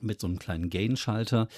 mit 0.01 0.21
so 0.21 0.27
einem 0.27 0.39
kleinen 0.39 0.71
Gain-Schalter, 0.71 1.49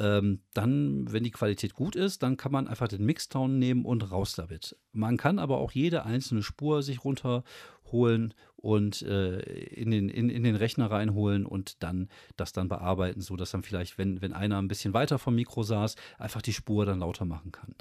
ähm, 0.00 0.40
dann, 0.54 1.12
wenn 1.12 1.24
die 1.24 1.30
Qualität 1.30 1.74
gut 1.74 1.94
ist, 1.94 2.22
dann 2.22 2.36
kann 2.36 2.52
man 2.52 2.66
einfach 2.66 2.88
den 2.88 3.04
Mixdown 3.04 3.58
nehmen 3.58 3.84
und 3.84 4.10
raus 4.10 4.32
damit. 4.34 4.76
Man 4.92 5.18
kann 5.18 5.38
aber 5.38 5.58
auch 5.58 5.72
jede 5.72 6.04
einzelne 6.04 6.42
Spur 6.42 6.82
sich 6.82 7.04
runterholen 7.04 8.34
und 8.56 9.02
äh, 9.02 9.40
in, 9.40 9.90
den, 9.90 10.08
in, 10.08 10.28
in 10.30 10.42
den 10.42 10.56
Rechner 10.56 10.90
reinholen 10.90 11.46
und 11.46 11.82
dann 11.82 12.08
das 12.36 12.52
dann 12.52 12.68
bearbeiten, 12.68 13.20
sodass 13.20 13.50
dann 13.50 13.62
vielleicht, 13.62 13.98
wenn, 13.98 14.20
wenn 14.22 14.32
einer 14.32 14.58
ein 14.58 14.68
bisschen 14.68 14.94
weiter 14.94 15.18
vom 15.18 15.34
Mikro 15.34 15.62
saß, 15.62 15.96
einfach 16.18 16.42
die 16.42 16.52
Spur 16.52 16.86
dann 16.86 17.00
lauter 17.00 17.24
machen 17.24 17.52
kann. 17.52 17.74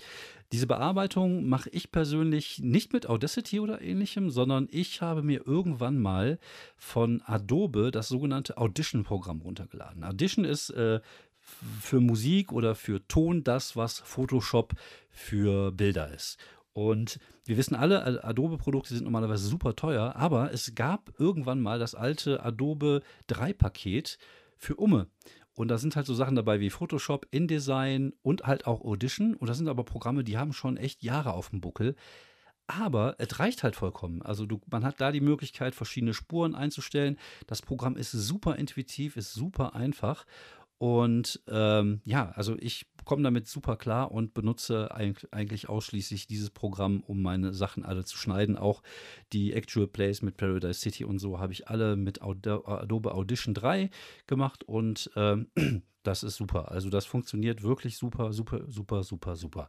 Diese 0.51 0.67
Bearbeitung 0.67 1.47
mache 1.47 1.69
ich 1.69 1.91
persönlich 1.91 2.60
nicht 2.60 2.91
mit 2.91 3.08
Audacity 3.08 3.60
oder 3.60 3.82
ähnlichem, 3.82 4.29
sondern 4.29 4.67
ich 4.71 5.01
habe 5.01 5.21
mir 5.21 5.45
irgendwann 5.45 5.99
mal 5.99 6.39
von 6.75 7.21
Adobe 7.25 7.91
das 7.91 8.08
sogenannte 8.08 8.58
Audition-Programm 8.58 9.41
runtergeladen. 9.41 10.03
Audition 10.03 10.45
ist 10.45 10.69
äh, 10.71 11.01
für 11.81 11.99
Musik 11.99 12.51
oder 12.51 12.75
für 12.75 13.05
Ton 13.07 13.43
das, 13.43 13.75
was 13.75 13.99
Photoshop 13.99 14.73
für 15.09 15.71
Bilder 15.71 16.13
ist. 16.13 16.38
Und 16.73 17.19
wir 17.45 17.57
wissen 17.57 17.75
alle, 17.75 18.23
Adobe-Produkte 18.23 18.93
sind 18.93 19.03
normalerweise 19.03 19.47
super 19.47 19.75
teuer, 19.75 20.15
aber 20.15 20.53
es 20.53 20.75
gab 20.75 21.12
irgendwann 21.19 21.59
mal 21.59 21.79
das 21.79 21.95
alte 21.95 22.43
Adobe 22.43 23.01
3-Paket 23.27 24.17
für 24.57 24.75
Umme. 24.75 25.07
Und 25.55 25.67
da 25.67 25.77
sind 25.77 25.97
halt 25.97 26.05
so 26.05 26.13
Sachen 26.13 26.38
dabei 26.38 26.62
wie 26.62 26.69
Photoshop, 26.69 27.27
InDesign 27.31 28.13
und 28.21 28.43
halt 28.43 28.65
auch 28.65 28.79
Audition. 28.79 29.33
Und 29.33 29.49
das 29.49 29.57
sind 29.57 29.67
aber 29.67 29.83
Programme, 29.83 30.23
die 30.23 30.38
haben 30.38 30.53
schon 30.53 30.77
echt 30.77 31.03
Jahre 31.03 31.33
auf 31.33 31.49
dem 31.49 31.59
Buckel. 31.59 31.95
Aber 32.67 33.15
es 33.17 33.39
reicht 33.39 33.63
halt 33.63 33.75
vollkommen. 33.75 34.21
Also 34.21 34.45
du, 34.45 34.62
man 34.71 34.85
hat 34.85 35.01
da 35.01 35.12
die 35.12 35.19
Möglichkeit, 35.19 35.75
verschiedene 35.75 36.13
Spuren 36.13 36.55
einzustellen. 36.55 37.17
Das 37.47 37.62
Programm 37.62 37.97
ist 37.97 38.12
super 38.12 38.55
intuitiv, 38.55 39.17
ist 39.17 39.33
super 39.33 39.75
einfach. 39.75 40.25
Und 40.80 41.42
ähm, 41.50 42.02
ja, 42.06 42.32
also 42.32 42.56
ich 42.58 42.86
komme 43.04 43.22
damit 43.22 43.48
super 43.48 43.76
klar 43.76 44.12
und 44.12 44.34
benutze 44.34 44.92
eigentlich 44.92 45.68
ausschließlich 45.68 46.26
dieses 46.26 46.52
Programm, 46.52 47.04
um 47.06 47.22
meine 47.22 47.54
Sachen 47.54 47.84
alle 47.84 48.06
zu 48.06 48.18
schneiden. 48.18 48.58
Auch 48.58 48.82
die 49.34 49.52
Actual 49.54 49.88
Plays 49.88 50.22
mit 50.22 50.38
Paradise 50.38 50.80
City 50.80 51.04
und 51.04 51.20
so 51.20 51.38
habe 51.38 51.52
ich 51.52 51.68
alle 51.68 51.98
mit 51.98 52.22
Adobe 52.22 53.13
Audition 53.13 53.54
3 53.54 53.89
gemacht 54.26 54.63
und 54.63 55.12
ähm, 55.18 55.48
das 56.04 56.24
ist 56.24 56.38
super. 56.38 56.72
Also 56.72 56.89
das 56.89 57.06
funktioniert 57.06 57.62
wirklich 57.62 57.98
super, 57.98 58.32
super, 58.32 58.62
super, 58.68 59.04
super, 59.04 59.36
super. 59.36 59.68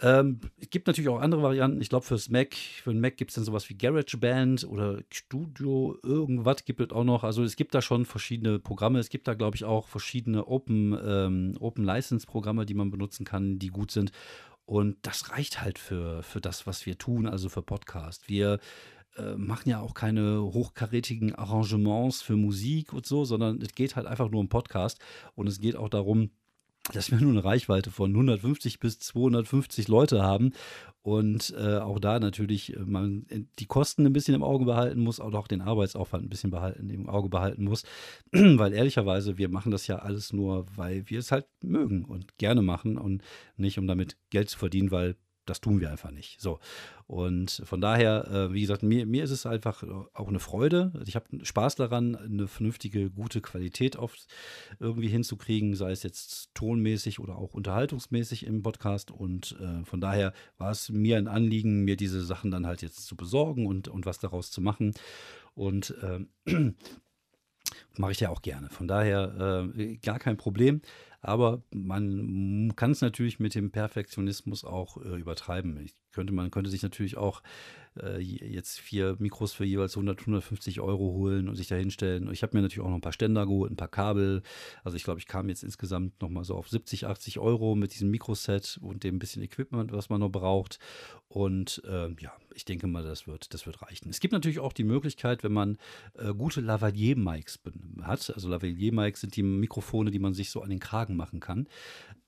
Ähm, 0.00 0.40
es 0.60 0.70
gibt 0.70 0.86
natürlich 0.88 1.08
auch 1.08 1.20
andere 1.20 1.42
Varianten. 1.42 1.80
Ich 1.80 1.88
glaube, 1.88 2.04
fürs 2.04 2.28
Mac, 2.28 2.54
für 2.54 2.92
den 2.92 3.00
Mac 3.00 3.16
gibt 3.16 3.30
es 3.30 3.36
dann 3.36 3.44
sowas 3.44 3.68
wie 3.68 3.76
GarageBand 3.76 4.64
oder 4.64 5.00
Studio, 5.12 5.96
irgendwas 6.02 6.64
gibt 6.64 6.80
es 6.80 6.90
auch 6.90 7.04
noch. 7.04 7.22
Also 7.22 7.44
es 7.44 7.56
gibt 7.56 7.74
da 7.74 7.82
schon 7.82 8.04
verschiedene 8.04 8.58
Programme. 8.58 8.98
Es 8.98 9.08
gibt 9.08 9.28
da, 9.28 9.34
glaube 9.34 9.56
ich, 9.56 9.64
auch 9.64 9.88
verschiedene 9.88 10.46
Open, 10.48 10.98
ähm, 11.04 11.56
Open 11.60 11.84
License-Programme, 11.84 12.66
die 12.66 12.74
man 12.74 12.90
benutzen 12.90 13.24
kann, 13.24 13.58
die 13.58 13.68
gut 13.68 13.92
sind. 13.92 14.10
Und 14.66 14.96
das 15.02 15.30
reicht 15.30 15.60
halt 15.60 15.78
für, 15.78 16.22
für 16.22 16.40
das, 16.40 16.66
was 16.66 16.86
wir 16.86 16.98
tun, 16.98 17.26
also 17.26 17.48
für 17.48 17.62
Podcast. 17.62 18.28
Wir 18.28 18.58
äh, 19.16 19.36
machen 19.36 19.68
ja 19.68 19.80
auch 19.80 19.94
keine 19.94 20.42
hochkarätigen 20.42 21.34
Arrangements 21.34 22.22
für 22.22 22.36
Musik 22.36 22.92
und 22.92 23.06
so, 23.06 23.24
sondern 23.24 23.60
es 23.60 23.74
geht 23.74 23.94
halt 23.94 24.06
einfach 24.06 24.30
nur 24.30 24.40
um 24.40 24.48
Podcast. 24.48 25.00
Und 25.34 25.46
es 25.46 25.60
geht 25.60 25.76
auch 25.76 25.88
darum, 25.88 26.30
dass 26.92 27.10
wir 27.10 27.18
nur 27.20 27.30
eine 27.30 27.44
Reichweite 27.44 27.90
von 27.90 28.10
150 28.10 28.78
bis 28.78 28.98
250 28.98 29.88
Leute 29.88 30.22
haben 30.22 30.52
und 31.02 31.54
äh, 31.58 31.78
auch 31.78 31.98
da 31.98 32.18
natürlich 32.18 32.74
äh, 32.74 32.78
man 32.78 33.26
die 33.58 33.66
Kosten 33.66 34.06
ein 34.06 34.12
bisschen 34.12 34.34
im 34.34 34.42
Auge 34.42 34.64
behalten 34.64 35.00
muss, 35.00 35.18
und 35.18 35.34
auch 35.34 35.46
den 35.46 35.60
Arbeitsaufwand 35.60 36.24
ein 36.24 36.30
bisschen 36.30 36.50
behalten, 36.50 36.88
im 36.88 37.08
Auge 37.08 37.28
behalten 37.28 37.64
muss, 37.64 37.84
weil 38.32 38.72
ehrlicherweise 38.72 39.36
wir 39.36 39.48
machen 39.50 39.70
das 39.70 39.86
ja 39.86 39.98
alles 39.98 40.32
nur, 40.32 40.66
weil 40.76 41.08
wir 41.10 41.18
es 41.18 41.30
halt 41.30 41.46
mögen 41.62 42.04
und 42.04 42.38
gerne 42.38 42.62
machen 42.62 42.96
und 42.96 43.22
nicht 43.56 43.78
um 43.78 43.86
damit 43.86 44.16
Geld 44.30 44.48
zu 44.48 44.58
verdienen, 44.58 44.90
weil 44.90 45.16
das 45.46 45.60
tun 45.60 45.80
wir 45.80 45.90
einfach 45.90 46.10
nicht. 46.10 46.40
So. 46.40 46.58
Und 47.06 47.62
von 47.64 47.80
daher, 47.80 48.26
äh, 48.30 48.52
wie 48.52 48.62
gesagt, 48.62 48.82
mir, 48.82 49.06
mir 49.06 49.24
ist 49.24 49.30
es 49.30 49.46
einfach 49.46 49.82
auch 50.14 50.28
eine 50.28 50.40
Freude. 50.40 50.90
Also 50.94 51.06
ich 51.06 51.16
habe 51.16 51.44
Spaß 51.44 51.76
daran, 51.76 52.16
eine 52.16 52.48
vernünftige, 52.48 53.10
gute 53.10 53.40
Qualität 53.40 53.96
oft 53.96 54.26
irgendwie 54.80 55.08
hinzukriegen, 55.08 55.74
sei 55.74 55.90
es 55.90 56.02
jetzt 56.02 56.54
tonmäßig 56.54 57.20
oder 57.20 57.36
auch 57.36 57.54
unterhaltungsmäßig 57.54 58.46
im 58.46 58.62
Podcast. 58.62 59.10
Und 59.10 59.56
äh, 59.60 59.84
von 59.84 60.00
daher 60.00 60.32
war 60.56 60.70
es 60.70 60.88
mir 60.88 61.18
ein 61.18 61.28
Anliegen, 61.28 61.84
mir 61.84 61.96
diese 61.96 62.24
Sachen 62.24 62.50
dann 62.50 62.66
halt 62.66 62.82
jetzt 62.82 63.06
zu 63.06 63.16
besorgen 63.16 63.66
und, 63.66 63.88
und 63.88 64.06
was 64.06 64.18
daraus 64.18 64.50
zu 64.50 64.60
machen. 64.60 64.94
Und 65.54 65.94
äh, 66.02 66.24
mache 67.96 68.12
ich 68.12 68.20
ja 68.20 68.30
auch 68.30 68.42
gerne. 68.42 68.70
Von 68.70 68.88
daher 68.88 69.72
äh, 69.76 69.96
gar 69.96 70.18
kein 70.18 70.36
Problem. 70.36 70.80
Aber 71.24 71.62
man 71.72 72.76
kann 72.76 72.90
es 72.90 73.00
natürlich 73.00 73.40
mit 73.40 73.54
dem 73.54 73.70
Perfektionismus 73.70 74.62
auch 74.62 74.98
äh, 74.98 75.16
übertreiben. 75.18 75.80
Ich 75.80 75.94
könnte, 76.12 76.34
man 76.34 76.50
könnte 76.50 76.68
sich 76.68 76.82
natürlich 76.82 77.16
auch 77.16 77.42
äh, 78.00 78.18
jetzt 78.18 78.80
vier 78.80 79.16
Mikros 79.18 79.52
für 79.52 79.64
jeweils 79.64 79.96
100, 79.96 80.20
150 80.20 80.80
Euro 80.80 81.12
holen 81.12 81.48
und 81.48 81.56
sich 81.56 81.68
da 81.68 81.76
hinstellen. 81.76 82.30
Ich 82.32 82.42
habe 82.42 82.56
mir 82.56 82.62
natürlich 82.62 82.84
auch 82.84 82.90
noch 82.90 82.96
ein 82.96 83.02
paar 83.02 83.12
Ständer 83.12 83.46
geholt, 83.46 83.72
ein 83.72 83.76
paar 83.76 83.88
Kabel. 83.88 84.42
Also 84.82 84.96
ich 84.96 85.04
glaube, 85.04 85.20
ich 85.20 85.26
kam 85.26 85.48
jetzt 85.48 85.62
insgesamt 85.62 86.20
nochmal 86.20 86.44
so 86.44 86.54
auf 86.54 86.68
70, 86.68 87.06
80 87.06 87.38
Euro 87.38 87.74
mit 87.74 87.94
diesem 87.94 88.10
Mikroset 88.10 88.78
und 88.80 89.04
dem 89.04 89.18
bisschen 89.18 89.42
Equipment, 89.42 89.92
was 89.92 90.08
man 90.08 90.20
noch 90.20 90.30
braucht. 90.30 90.78
Und 91.28 91.82
äh, 91.86 92.08
ja, 92.20 92.32
ich 92.54 92.64
denke 92.64 92.86
mal, 92.86 93.02
das 93.02 93.26
wird, 93.26 93.52
das 93.54 93.66
wird 93.66 93.82
reichen. 93.82 94.10
Es 94.10 94.20
gibt 94.20 94.32
natürlich 94.32 94.60
auch 94.60 94.72
die 94.72 94.84
Möglichkeit, 94.84 95.42
wenn 95.44 95.52
man 95.52 95.78
äh, 96.14 96.32
gute 96.34 96.60
Lavalier-Mics 96.60 97.60
hat. 98.02 98.32
Also 98.34 98.48
Lavalier-Mics 98.48 99.20
sind 99.20 99.36
die 99.36 99.42
Mikrofone, 99.42 100.10
die 100.10 100.18
man 100.18 100.34
sich 100.34 100.50
so 100.50 100.62
an 100.62 100.70
den 100.70 100.80
Kragen 100.80 101.16
machen 101.16 101.40
kann. 101.40 101.68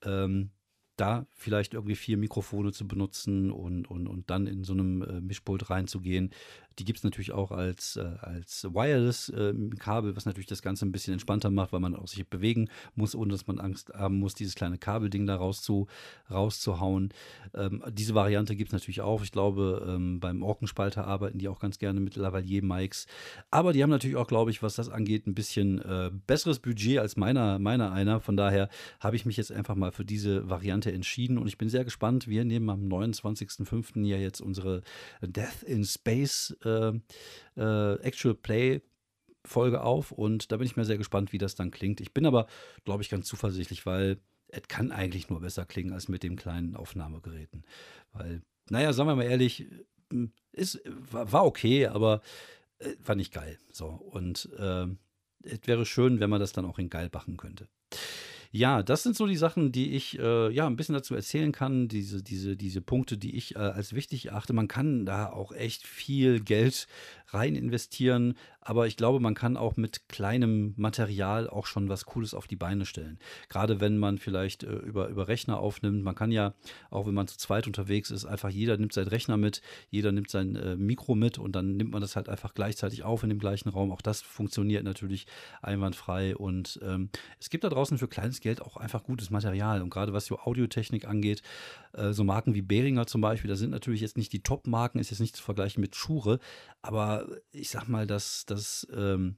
Ähm, 0.02 0.50
da 0.96 1.26
vielleicht 1.35 1.74
irgendwie 1.74 1.96
vier 1.96 2.16
Mikrofone 2.16 2.72
zu 2.72 2.87
benutzen 2.88 3.50
und, 3.50 3.87
und, 3.90 4.06
und 4.06 4.30
dann 4.30 4.46
in 4.46 4.64
so 4.64 4.72
einem 4.72 5.02
äh, 5.02 5.20
Mischpult 5.20 5.70
reinzugehen, 5.70 6.30
die 6.78 6.85
gibt 6.85 6.98
es 6.98 7.04
natürlich 7.04 7.32
auch 7.32 7.52
als, 7.52 7.96
äh, 7.96 8.04
als 8.20 8.64
Wireless-Kabel, 8.64 10.11
ähm, 10.11 10.16
was 10.16 10.26
natürlich 10.26 10.46
das 10.46 10.62
Ganze 10.62 10.85
ein 10.85 10.92
bisschen 10.92 11.14
entspannter 11.14 11.50
macht, 11.50 11.72
weil 11.72 11.80
man 11.80 11.96
auch 11.96 12.06
sich 12.06 12.28
bewegen 12.28 12.68
muss, 12.94 13.14
ohne 13.14 13.32
dass 13.32 13.46
man 13.46 13.59
Angst 13.59 13.92
haben 13.94 14.18
muss, 14.18 14.35
dieses 14.35 14.54
kleine 14.54 14.78
Kabelding 14.78 15.26
da 15.26 15.37
rauszu, 15.37 15.87
rauszuhauen. 16.30 17.11
Ähm, 17.54 17.82
diese 17.92 18.14
Variante 18.14 18.56
gibt 18.56 18.68
es 18.68 18.72
natürlich 18.72 19.00
auch. 19.00 19.22
Ich 19.22 19.32
glaube, 19.32 19.87
ähm, 19.88 20.20
beim 20.20 20.42
Orkenspalter 20.42 21.06
arbeiten 21.06 21.38
die 21.38 21.48
auch 21.48 21.61
ganz 21.61 21.78
gerne 21.78 22.00
mit 22.00 22.16
Lavalier-Mics. 22.16 23.06
Aber 23.50 23.72
die 23.72 23.82
haben 23.82 23.90
natürlich 23.90 24.16
auch, 24.16 24.28
glaube 24.28 24.50
ich, 24.50 24.62
was 24.62 24.74
das 24.74 24.90
angeht, 24.90 25.26
ein 25.26 25.35
bisschen 25.35 25.80
äh, 25.80 26.11
besseres 26.26 26.59
Budget 26.59 26.98
als 26.98 27.16
meiner, 27.16 27.59
meiner 27.59 27.92
einer. 27.92 28.20
Von 28.20 28.37
daher 28.37 28.68
habe 29.00 29.16
ich 29.16 29.24
mich 29.24 29.38
jetzt 29.38 29.52
einfach 29.52 29.76
mal 29.76 29.92
für 29.92 30.04
diese 30.04 30.48
Variante 30.50 30.86
entschieden 30.92 31.38
und 31.38 31.46
ich 31.46 31.59
bin 31.59 31.68
sehr 31.68 31.85
gespannt. 31.85 32.29
Wir 32.29 32.44
nehmen 32.44 32.68
am 32.70 32.88
29.05. 32.88 34.05
ja 34.05 34.16
jetzt 34.16 34.40
unsere 34.40 34.83
Death 35.20 35.62
in 35.64 35.85
Space 35.85 36.57
äh, 36.64 36.92
äh, 37.57 37.94
Actual 38.01 38.35
Play 38.35 38.83
Folge 39.44 39.83
auf 39.83 40.12
und 40.12 40.51
da 40.51 40.57
bin 40.57 40.66
ich 40.66 40.77
mir 40.77 40.85
sehr 40.85 40.99
gespannt, 40.99 41.33
wie 41.33 41.38
das 41.38 41.55
dann 41.55 41.70
klingt. 41.70 42.01
Ich 42.01 42.12
bin 42.12 42.27
aber, 42.27 42.46
glaube 42.85 43.03
ich, 43.03 43.09
ganz 43.09 43.27
zuversichtlich, 43.29 43.87
weil 43.87 44.18
es 44.49 44.62
kann 44.68 44.92
eigentlich 44.92 45.29
nur 45.29 45.40
besser 45.40 45.64
klingen 45.64 45.92
als 45.92 46.09
mit 46.09 46.22
den 46.22 46.37
kleinen 46.37 46.77
Aufnahmegeräten. 46.77 47.64
Weil, 48.12 48.42
naja, 48.70 48.92
sagen 48.92 49.09
wir 49.09 49.16
mal 49.16 49.25
ehrlich, 49.25 49.66
ist, 50.53 50.81
war, 51.11 51.44
okay, 51.44 51.87
aber 51.87 52.22
äh, 52.79 52.94
war 53.05 53.14
nicht 53.14 53.33
geil. 53.33 53.59
So, 53.72 53.88
und 53.88 54.49
äh, 54.59 54.87
es 55.42 55.61
wäre 55.66 55.87
schön, 55.87 56.20
wenn 56.20 56.31
man 56.31 56.40
das 56.40 56.53
dann 56.53 56.64
auch 56.64 56.79
in 56.79 56.90
geil 56.90 57.11
machen 57.12 57.37
könnte. 57.37 57.68
Ja, 58.50 58.82
das 58.82 59.02
sind 59.02 59.16
so 59.16 59.26
die 59.26 59.37
Sachen, 59.37 59.72
die 59.72 59.94
ich 59.94 60.18
äh, 60.18 60.50
ja 60.52 60.66
ein 60.66 60.76
bisschen 60.76 60.94
dazu 60.94 61.14
erzählen 61.14 61.52
kann. 61.52 61.88
Diese, 61.88 62.22
diese, 62.22 62.56
diese 62.56 62.80
Punkte, 62.80 63.18
die 63.18 63.37
ich 63.37 63.56
äh, 63.56 63.59
als 63.59 63.92
wichtig 63.92 64.26
erachte. 64.26 64.52
Man 64.52 64.68
kann 64.68 65.06
da 65.06 65.30
auch 65.30 65.52
echt 65.52 65.87
viel 65.87 66.40
Geld 66.40 66.87
rein 67.28 67.56
investieren, 67.56 68.35
aber 68.66 68.88
ich 68.88 68.96
glaube, 68.96 69.20
man 69.20 69.35
kann 69.35 69.57
auch 69.57 69.76
mit 69.76 70.09
kleinem 70.09 70.74
Material 70.76 71.48
auch 71.48 71.66
schon 71.66 71.88
was 71.88 72.05
Cooles 72.05 72.35
auf 72.35 72.48
die 72.48 72.57
Beine 72.57 72.85
stellen. 72.85 73.20
Gerade 73.48 73.81
wenn 73.81 73.96
man 73.96 74.18
vielleicht 74.18 74.64
äh, 74.64 74.72
über, 74.72 75.07
über 75.07 75.29
Rechner 75.29 75.61
aufnimmt. 75.61 76.02
Man 76.02 76.16
kann 76.16 76.33
ja, 76.33 76.52
auch 76.90 77.07
wenn 77.07 77.14
man 77.14 77.29
zu 77.29 77.38
zweit 77.38 77.68
unterwegs 77.68 78.11
ist, 78.11 78.24
einfach 78.24 78.50
jeder 78.50 78.76
nimmt 78.76 78.92
seinen 78.92 79.07
Rechner 79.07 79.37
mit, 79.37 79.62
jeder 79.88 80.11
nimmt 80.11 80.31
sein 80.31 80.57
äh, 80.57 80.74
Mikro 80.74 81.14
mit 81.14 81.38
und 81.38 81.52
dann 81.55 81.76
nimmt 81.76 81.92
man 81.92 82.00
das 82.00 82.16
halt 82.16 82.29
einfach 82.29 82.55
gleichzeitig 82.55 83.05
auf 83.05 83.22
in 83.22 83.29
dem 83.29 83.38
gleichen 83.38 83.68
Raum. 83.68 83.92
Auch 83.92 84.02
das 84.02 84.20
funktioniert 84.20 84.83
natürlich 84.83 85.26
einwandfrei 85.62 86.37
und 86.37 86.81
ähm, 86.83 87.11
es 87.38 87.50
gibt 87.50 87.62
da 87.62 87.68
draußen 87.68 87.98
für 87.98 88.09
kleines 88.09 88.40
Geld 88.40 88.61
auch 88.61 88.76
einfach 88.76 89.05
gutes 89.05 89.31
Material. 89.31 89.81
Und 89.81 89.90
gerade 89.90 90.12
was 90.12 90.26
so 90.26 90.40
Audiotechnik 90.40 91.07
angeht, 91.07 91.42
äh, 91.92 92.12
so 92.12 92.24
Marken 92.24 92.55
wie 92.55 92.62
Behringer 92.62 93.07
zum 93.07 93.20
Beispiel, 93.20 93.48
da 93.48 93.55
sind 93.55 93.70
natürlich 93.70 94.00
jetzt 94.00 94.16
nicht 94.16 94.33
die 94.33 94.42
Top-Marken, 94.42 94.98
ist 94.98 95.11
jetzt 95.11 95.20
nicht 95.20 95.37
zu 95.37 95.42
vergleichen 95.44 95.81
mit 95.81 95.94
Schure, 95.94 96.40
aber 96.83 97.29
ich 97.52 97.70
sag 97.70 97.87
mal, 97.88 98.09
dass 98.09 98.44
das. 98.46 98.56
Ähm, 98.95 99.37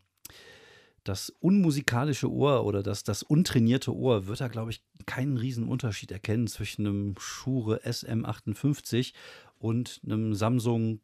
das 1.04 1.30
unmusikalische 1.40 2.30
Ohr 2.30 2.66
oder 2.66 2.82
das, 2.82 3.02
das 3.02 3.22
untrainierte 3.22 3.94
Ohr 3.94 4.26
wird 4.26 4.40
da, 4.40 4.48
glaube 4.48 4.70
ich, 4.70 4.82
keinen 5.06 5.38
riesen 5.38 5.66
Unterschied 5.66 6.12
erkennen 6.12 6.46
zwischen 6.48 6.86
einem 6.86 7.14
Shure 7.18 7.80
SM58 7.82 9.14
und 9.58 10.00
einem 10.04 10.34
Samsung 10.34 11.00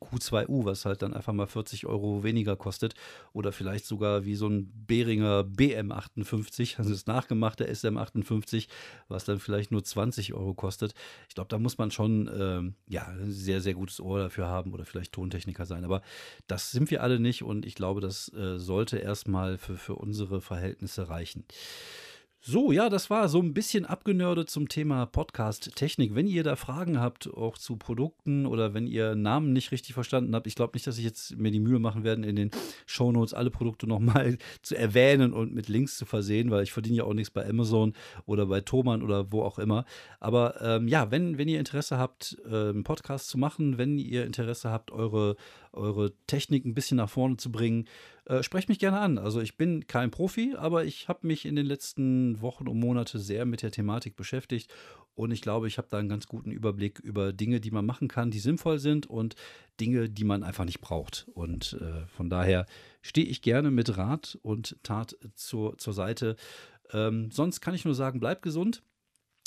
Q2U, 0.00 0.64
was 0.64 0.84
halt 0.84 1.02
dann 1.02 1.14
einfach 1.14 1.32
mal 1.32 1.46
40 1.46 1.86
Euro 1.86 2.22
weniger 2.22 2.56
kostet. 2.56 2.94
Oder 3.32 3.52
vielleicht 3.52 3.86
sogar 3.86 4.24
wie 4.24 4.34
so 4.34 4.48
ein 4.48 4.72
Behringer 4.86 5.40
BM58, 5.40 6.78
also 6.78 6.90
das 6.90 7.06
nachgemachte 7.06 7.70
SM58, 7.70 8.68
was 9.08 9.24
dann 9.24 9.38
vielleicht 9.38 9.70
nur 9.70 9.84
20 9.84 10.34
Euro 10.34 10.54
kostet. 10.54 10.94
Ich 11.28 11.34
glaube, 11.34 11.48
da 11.48 11.58
muss 11.58 11.78
man 11.78 11.90
schon 11.90 12.30
ähm, 12.36 12.74
ja, 12.88 13.06
ein 13.06 13.30
sehr, 13.30 13.60
sehr 13.60 13.74
gutes 13.74 14.00
Ohr 14.00 14.18
dafür 14.18 14.46
haben 14.46 14.72
oder 14.72 14.84
vielleicht 14.84 15.12
Tontechniker 15.12 15.66
sein. 15.66 15.84
Aber 15.84 16.02
das 16.46 16.70
sind 16.70 16.90
wir 16.90 17.02
alle 17.02 17.20
nicht 17.20 17.42
und 17.42 17.66
ich 17.66 17.74
glaube, 17.74 18.00
das 18.00 18.32
äh, 18.32 18.58
sollte 18.58 18.98
erstmal 18.98 19.58
für, 19.58 19.76
für 19.76 19.94
unsere 19.94 20.40
Verhältnisse 20.40 21.08
reichen. 21.08 21.44
So, 22.48 22.70
ja, 22.70 22.88
das 22.88 23.10
war 23.10 23.28
so 23.28 23.40
ein 23.42 23.54
bisschen 23.54 23.86
abgenördet 23.86 24.48
zum 24.48 24.68
Thema 24.68 25.04
Podcast-Technik. 25.04 26.14
Wenn 26.14 26.28
ihr 26.28 26.44
da 26.44 26.54
Fragen 26.54 27.00
habt, 27.00 27.28
auch 27.34 27.58
zu 27.58 27.74
Produkten 27.74 28.46
oder 28.46 28.72
wenn 28.72 28.86
ihr 28.86 29.16
Namen 29.16 29.52
nicht 29.52 29.72
richtig 29.72 29.94
verstanden 29.94 30.32
habt, 30.32 30.46
ich 30.46 30.54
glaube 30.54 30.70
nicht, 30.74 30.86
dass 30.86 30.96
ich 30.96 31.02
jetzt 31.02 31.36
mir 31.38 31.50
die 31.50 31.58
Mühe 31.58 31.80
machen 31.80 32.04
werde, 32.04 32.24
in 32.24 32.36
den 32.36 32.52
Shownotes 32.86 33.34
alle 33.34 33.50
Produkte 33.50 33.88
nochmal 33.88 34.38
zu 34.62 34.76
erwähnen 34.76 35.32
und 35.32 35.54
mit 35.54 35.68
Links 35.68 35.96
zu 35.98 36.06
versehen, 36.06 36.52
weil 36.52 36.62
ich 36.62 36.72
verdiene 36.72 36.98
ja 36.98 37.02
auch 37.02 37.14
nichts 37.14 37.32
bei 37.32 37.44
Amazon 37.48 37.94
oder 38.26 38.46
bei 38.46 38.60
Thomann 38.60 39.02
oder 39.02 39.32
wo 39.32 39.42
auch 39.42 39.58
immer. 39.58 39.84
Aber 40.20 40.62
ähm, 40.62 40.86
ja, 40.86 41.10
wenn, 41.10 41.38
wenn 41.38 41.48
ihr 41.48 41.58
Interesse 41.58 41.98
habt, 41.98 42.40
einen 42.46 42.84
Podcast 42.84 43.26
zu 43.28 43.38
machen, 43.38 43.76
wenn 43.76 43.98
ihr 43.98 44.24
Interesse 44.24 44.70
habt, 44.70 44.92
eure, 44.92 45.34
eure 45.76 46.12
Technik 46.26 46.64
ein 46.64 46.74
bisschen 46.74 46.96
nach 46.96 47.10
vorne 47.10 47.36
zu 47.36 47.52
bringen, 47.52 47.86
äh, 48.24 48.42
sprecht 48.42 48.68
mich 48.68 48.78
gerne 48.78 48.98
an. 48.98 49.18
Also 49.18 49.40
ich 49.40 49.56
bin 49.56 49.86
kein 49.86 50.10
Profi, 50.10 50.54
aber 50.56 50.84
ich 50.84 51.08
habe 51.08 51.26
mich 51.26 51.44
in 51.46 51.56
den 51.56 51.66
letzten 51.66 52.40
Wochen 52.40 52.68
und 52.68 52.78
Monate 52.80 53.18
sehr 53.18 53.44
mit 53.44 53.62
der 53.62 53.70
Thematik 53.70 54.16
beschäftigt 54.16 54.72
und 55.16 55.30
ich 55.30 55.40
glaube, 55.40 55.66
ich 55.66 55.78
habe 55.78 55.88
da 55.90 55.98
einen 55.98 56.10
ganz 56.10 56.26
guten 56.26 56.50
Überblick 56.50 57.00
über 57.00 57.32
Dinge, 57.32 57.58
die 57.58 57.70
man 57.70 57.86
machen 57.86 58.06
kann, 58.06 58.30
die 58.30 58.38
sinnvoll 58.38 58.78
sind 58.78 59.06
und 59.06 59.34
Dinge, 59.80 60.10
die 60.10 60.24
man 60.24 60.42
einfach 60.42 60.66
nicht 60.66 60.82
braucht. 60.82 61.26
Und 61.32 61.78
äh, 61.80 62.06
von 62.06 62.28
daher 62.28 62.66
stehe 63.00 63.26
ich 63.26 63.40
gerne 63.40 63.70
mit 63.70 63.96
Rat 63.96 64.38
und 64.42 64.76
Tat 64.82 65.16
zur, 65.34 65.78
zur 65.78 65.94
Seite. 65.94 66.36
Ähm, 66.92 67.30
sonst 67.30 67.62
kann 67.62 67.74
ich 67.74 67.86
nur 67.86 67.94
sagen, 67.94 68.20
bleibt 68.20 68.42
gesund. 68.42 68.82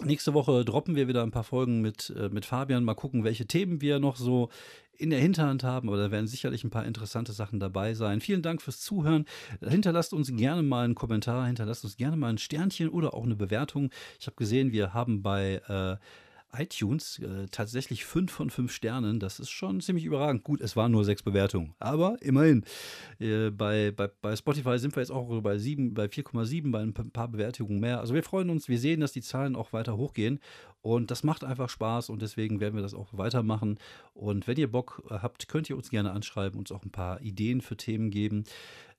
Nächste 0.04 0.34
Woche 0.34 0.64
droppen 0.64 0.96
wir 0.96 1.10
wieder 1.10 1.24
ein 1.24 1.32
paar 1.32 1.44
Folgen 1.44 1.82
mit, 1.82 2.14
äh, 2.18 2.30
mit 2.30 2.46
Fabian. 2.46 2.86
Mal 2.86 2.96
gucken, 2.96 3.26
welche 3.26 3.46
Themen 3.46 3.82
wir 3.82 4.00
noch 4.00 4.16
so 4.16 4.50
in 4.98 5.10
der 5.10 5.20
Hinterhand 5.20 5.64
haben, 5.64 5.90
aber 5.90 5.98
da 5.98 6.12
werden 6.12 6.28
sicherlich 6.28 6.64
ein 6.64 6.70
paar 6.70 6.86
interessante 6.86 7.34
Sachen 7.34 7.60
dabei 7.60 7.94
sein. 7.94 8.22
Vielen 8.22 8.42
Dank 8.42 8.62
fürs 8.62 8.80
Zuhören. 8.80 9.26
Hinterlasst 9.62 10.14
uns 10.14 10.34
gerne 10.36 10.64
mal 10.64 10.86
einen 10.86 10.96
Kommentar, 10.96 11.48
hinterlasst 11.48 11.84
uns 11.84 11.98
gerne 11.98 12.16
mal 12.16 12.30
ein 12.30 12.38
Sternchen 12.38 12.90
oder 12.90 13.14
auch 13.14 13.24
eine 13.24 13.36
Bewertung. 13.36 13.92
Ich 14.20 14.28
habe 14.28 14.36
gesehen, 14.36 14.72
wir 14.72 14.94
haben 14.94 15.22
bei 15.22 15.62
äh, 15.68 15.98
iTunes 16.58 17.20
äh, 17.20 17.48
tatsächlich 17.52 18.06
5 18.06 18.32
von 18.32 18.50
5 18.50 18.72
Sternen. 18.72 19.20
Das 19.20 19.40
ist 19.40 19.50
schon 19.50 19.82
ziemlich 19.82 20.06
überragend. 20.06 20.44
Gut, 20.44 20.62
es 20.62 20.76
waren 20.76 20.92
nur 20.92 21.06
6 21.06 21.24
Bewertungen, 21.24 21.74
aber 21.80 22.18
immerhin. 22.22 22.64
Äh, 23.20 23.50
bei, 23.52 23.92
bei, 23.92 24.08
bei 24.22 24.36
Spotify 24.36 24.80
sind 24.80 24.96
wir 24.96 25.02
jetzt 25.02 25.12
auch 25.12 25.28
bei, 25.42 25.42
bei 25.42 25.56
4,7, 25.56 26.72
bei 26.72 26.80
ein 26.80 26.94
paar 26.94 27.28
Bewertungen 27.28 27.80
mehr. 27.80 28.00
Also 28.00 28.14
wir 28.14 28.24
freuen 28.24 28.50
uns, 28.50 28.68
wir 28.68 28.80
sehen, 28.80 29.02
dass 29.02 29.12
die 29.12 29.22
Zahlen 29.22 29.56
auch 29.56 29.74
weiter 29.74 29.98
hochgehen 29.98 30.40
und 30.82 31.12
das 31.12 31.24
macht 31.24 31.44
einfach 31.44 31.70
Spaß 31.70 32.10
und 32.10 32.22
deswegen 32.22 32.60
werden 32.62 32.76
wir 32.76 32.82
das 32.82 32.94
auch 32.94 33.10
weitermachen. 33.12 33.80
Und 34.14 34.48
wenn 34.48 34.58
ihr 34.58 34.72
Bock 34.72 35.04
habt, 35.10 35.48
könnt 35.50 35.70
ihr 35.70 35.76
uns 35.76 35.90
gerne 35.90 36.12
anschreiben, 36.12 36.58
uns 36.58 36.72
auch 36.72 36.84
ein 36.84 36.92
paar 36.92 37.22
Ideen 37.22 37.62
für 37.62 37.76
Themen 37.76 38.12
geben. 38.12 38.46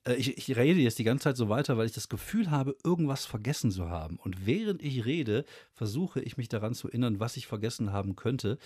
Äh, 0.07 0.15
ich, 0.15 0.37
ich, 0.37 0.57
rede 0.57 0.79
jetzt 0.79 0.99
die 0.99 1.03
ganze 1.03 1.23
Zeit 1.23 1.37
so 1.37 1.49
weiter, 1.49 1.77
weil 1.77 1.85
ich 1.85 1.91
das 1.91 2.09
Gefühl 2.09 2.51
habe, 2.51 2.75
irgendwas 2.83 3.25
vergessen 3.25 3.71
zu 3.71 3.89
haben. 3.89 4.17
Und 4.17 4.45
während 4.45 4.81
ich 4.81 5.05
rede, 5.05 5.45
versuche 5.73 6.21
ich 6.21 6.37
mich 6.37 6.49
daran 6.49 6.73
zu 6.73 6.87
erinnern, 6.87 7.19
was 7.19 7.37
ich 7.37 7.47
vergessen 7.47 7.91
haben 7.91 8.15
könnte. 8.15 8.57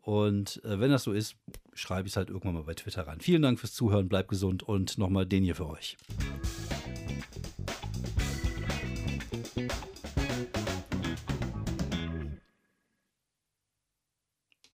Und 0.00 0.62
äh, 0.64 0.80
wenn 0.80 0.90
das 0.90 1.04
so 1.04 1.12
ist, 1.12 1.36
schreibe 1.74 2.08
ich 2.08 2.12
es 2.12 2.16
halt 2.16 2.28
irgendwann 2.28 2.54
mal 2.54 2.64
bei 2.64 2.74
Twitter 2.74 3.06
ran. 3.06 3.20
Vielen 3.20 3.42
Dank 3.42 3.60
fürs 3.60 3.72
Zuhören, 3.72 4.08
bleibt 4.08 4.28
gesund 4.28 4.62
und 4.64 4.98
nochmal 4.98 5.26
den 5.26 5.44
hier 5.44 5.54
für 5.54 5.68
euch. 5.68 5.96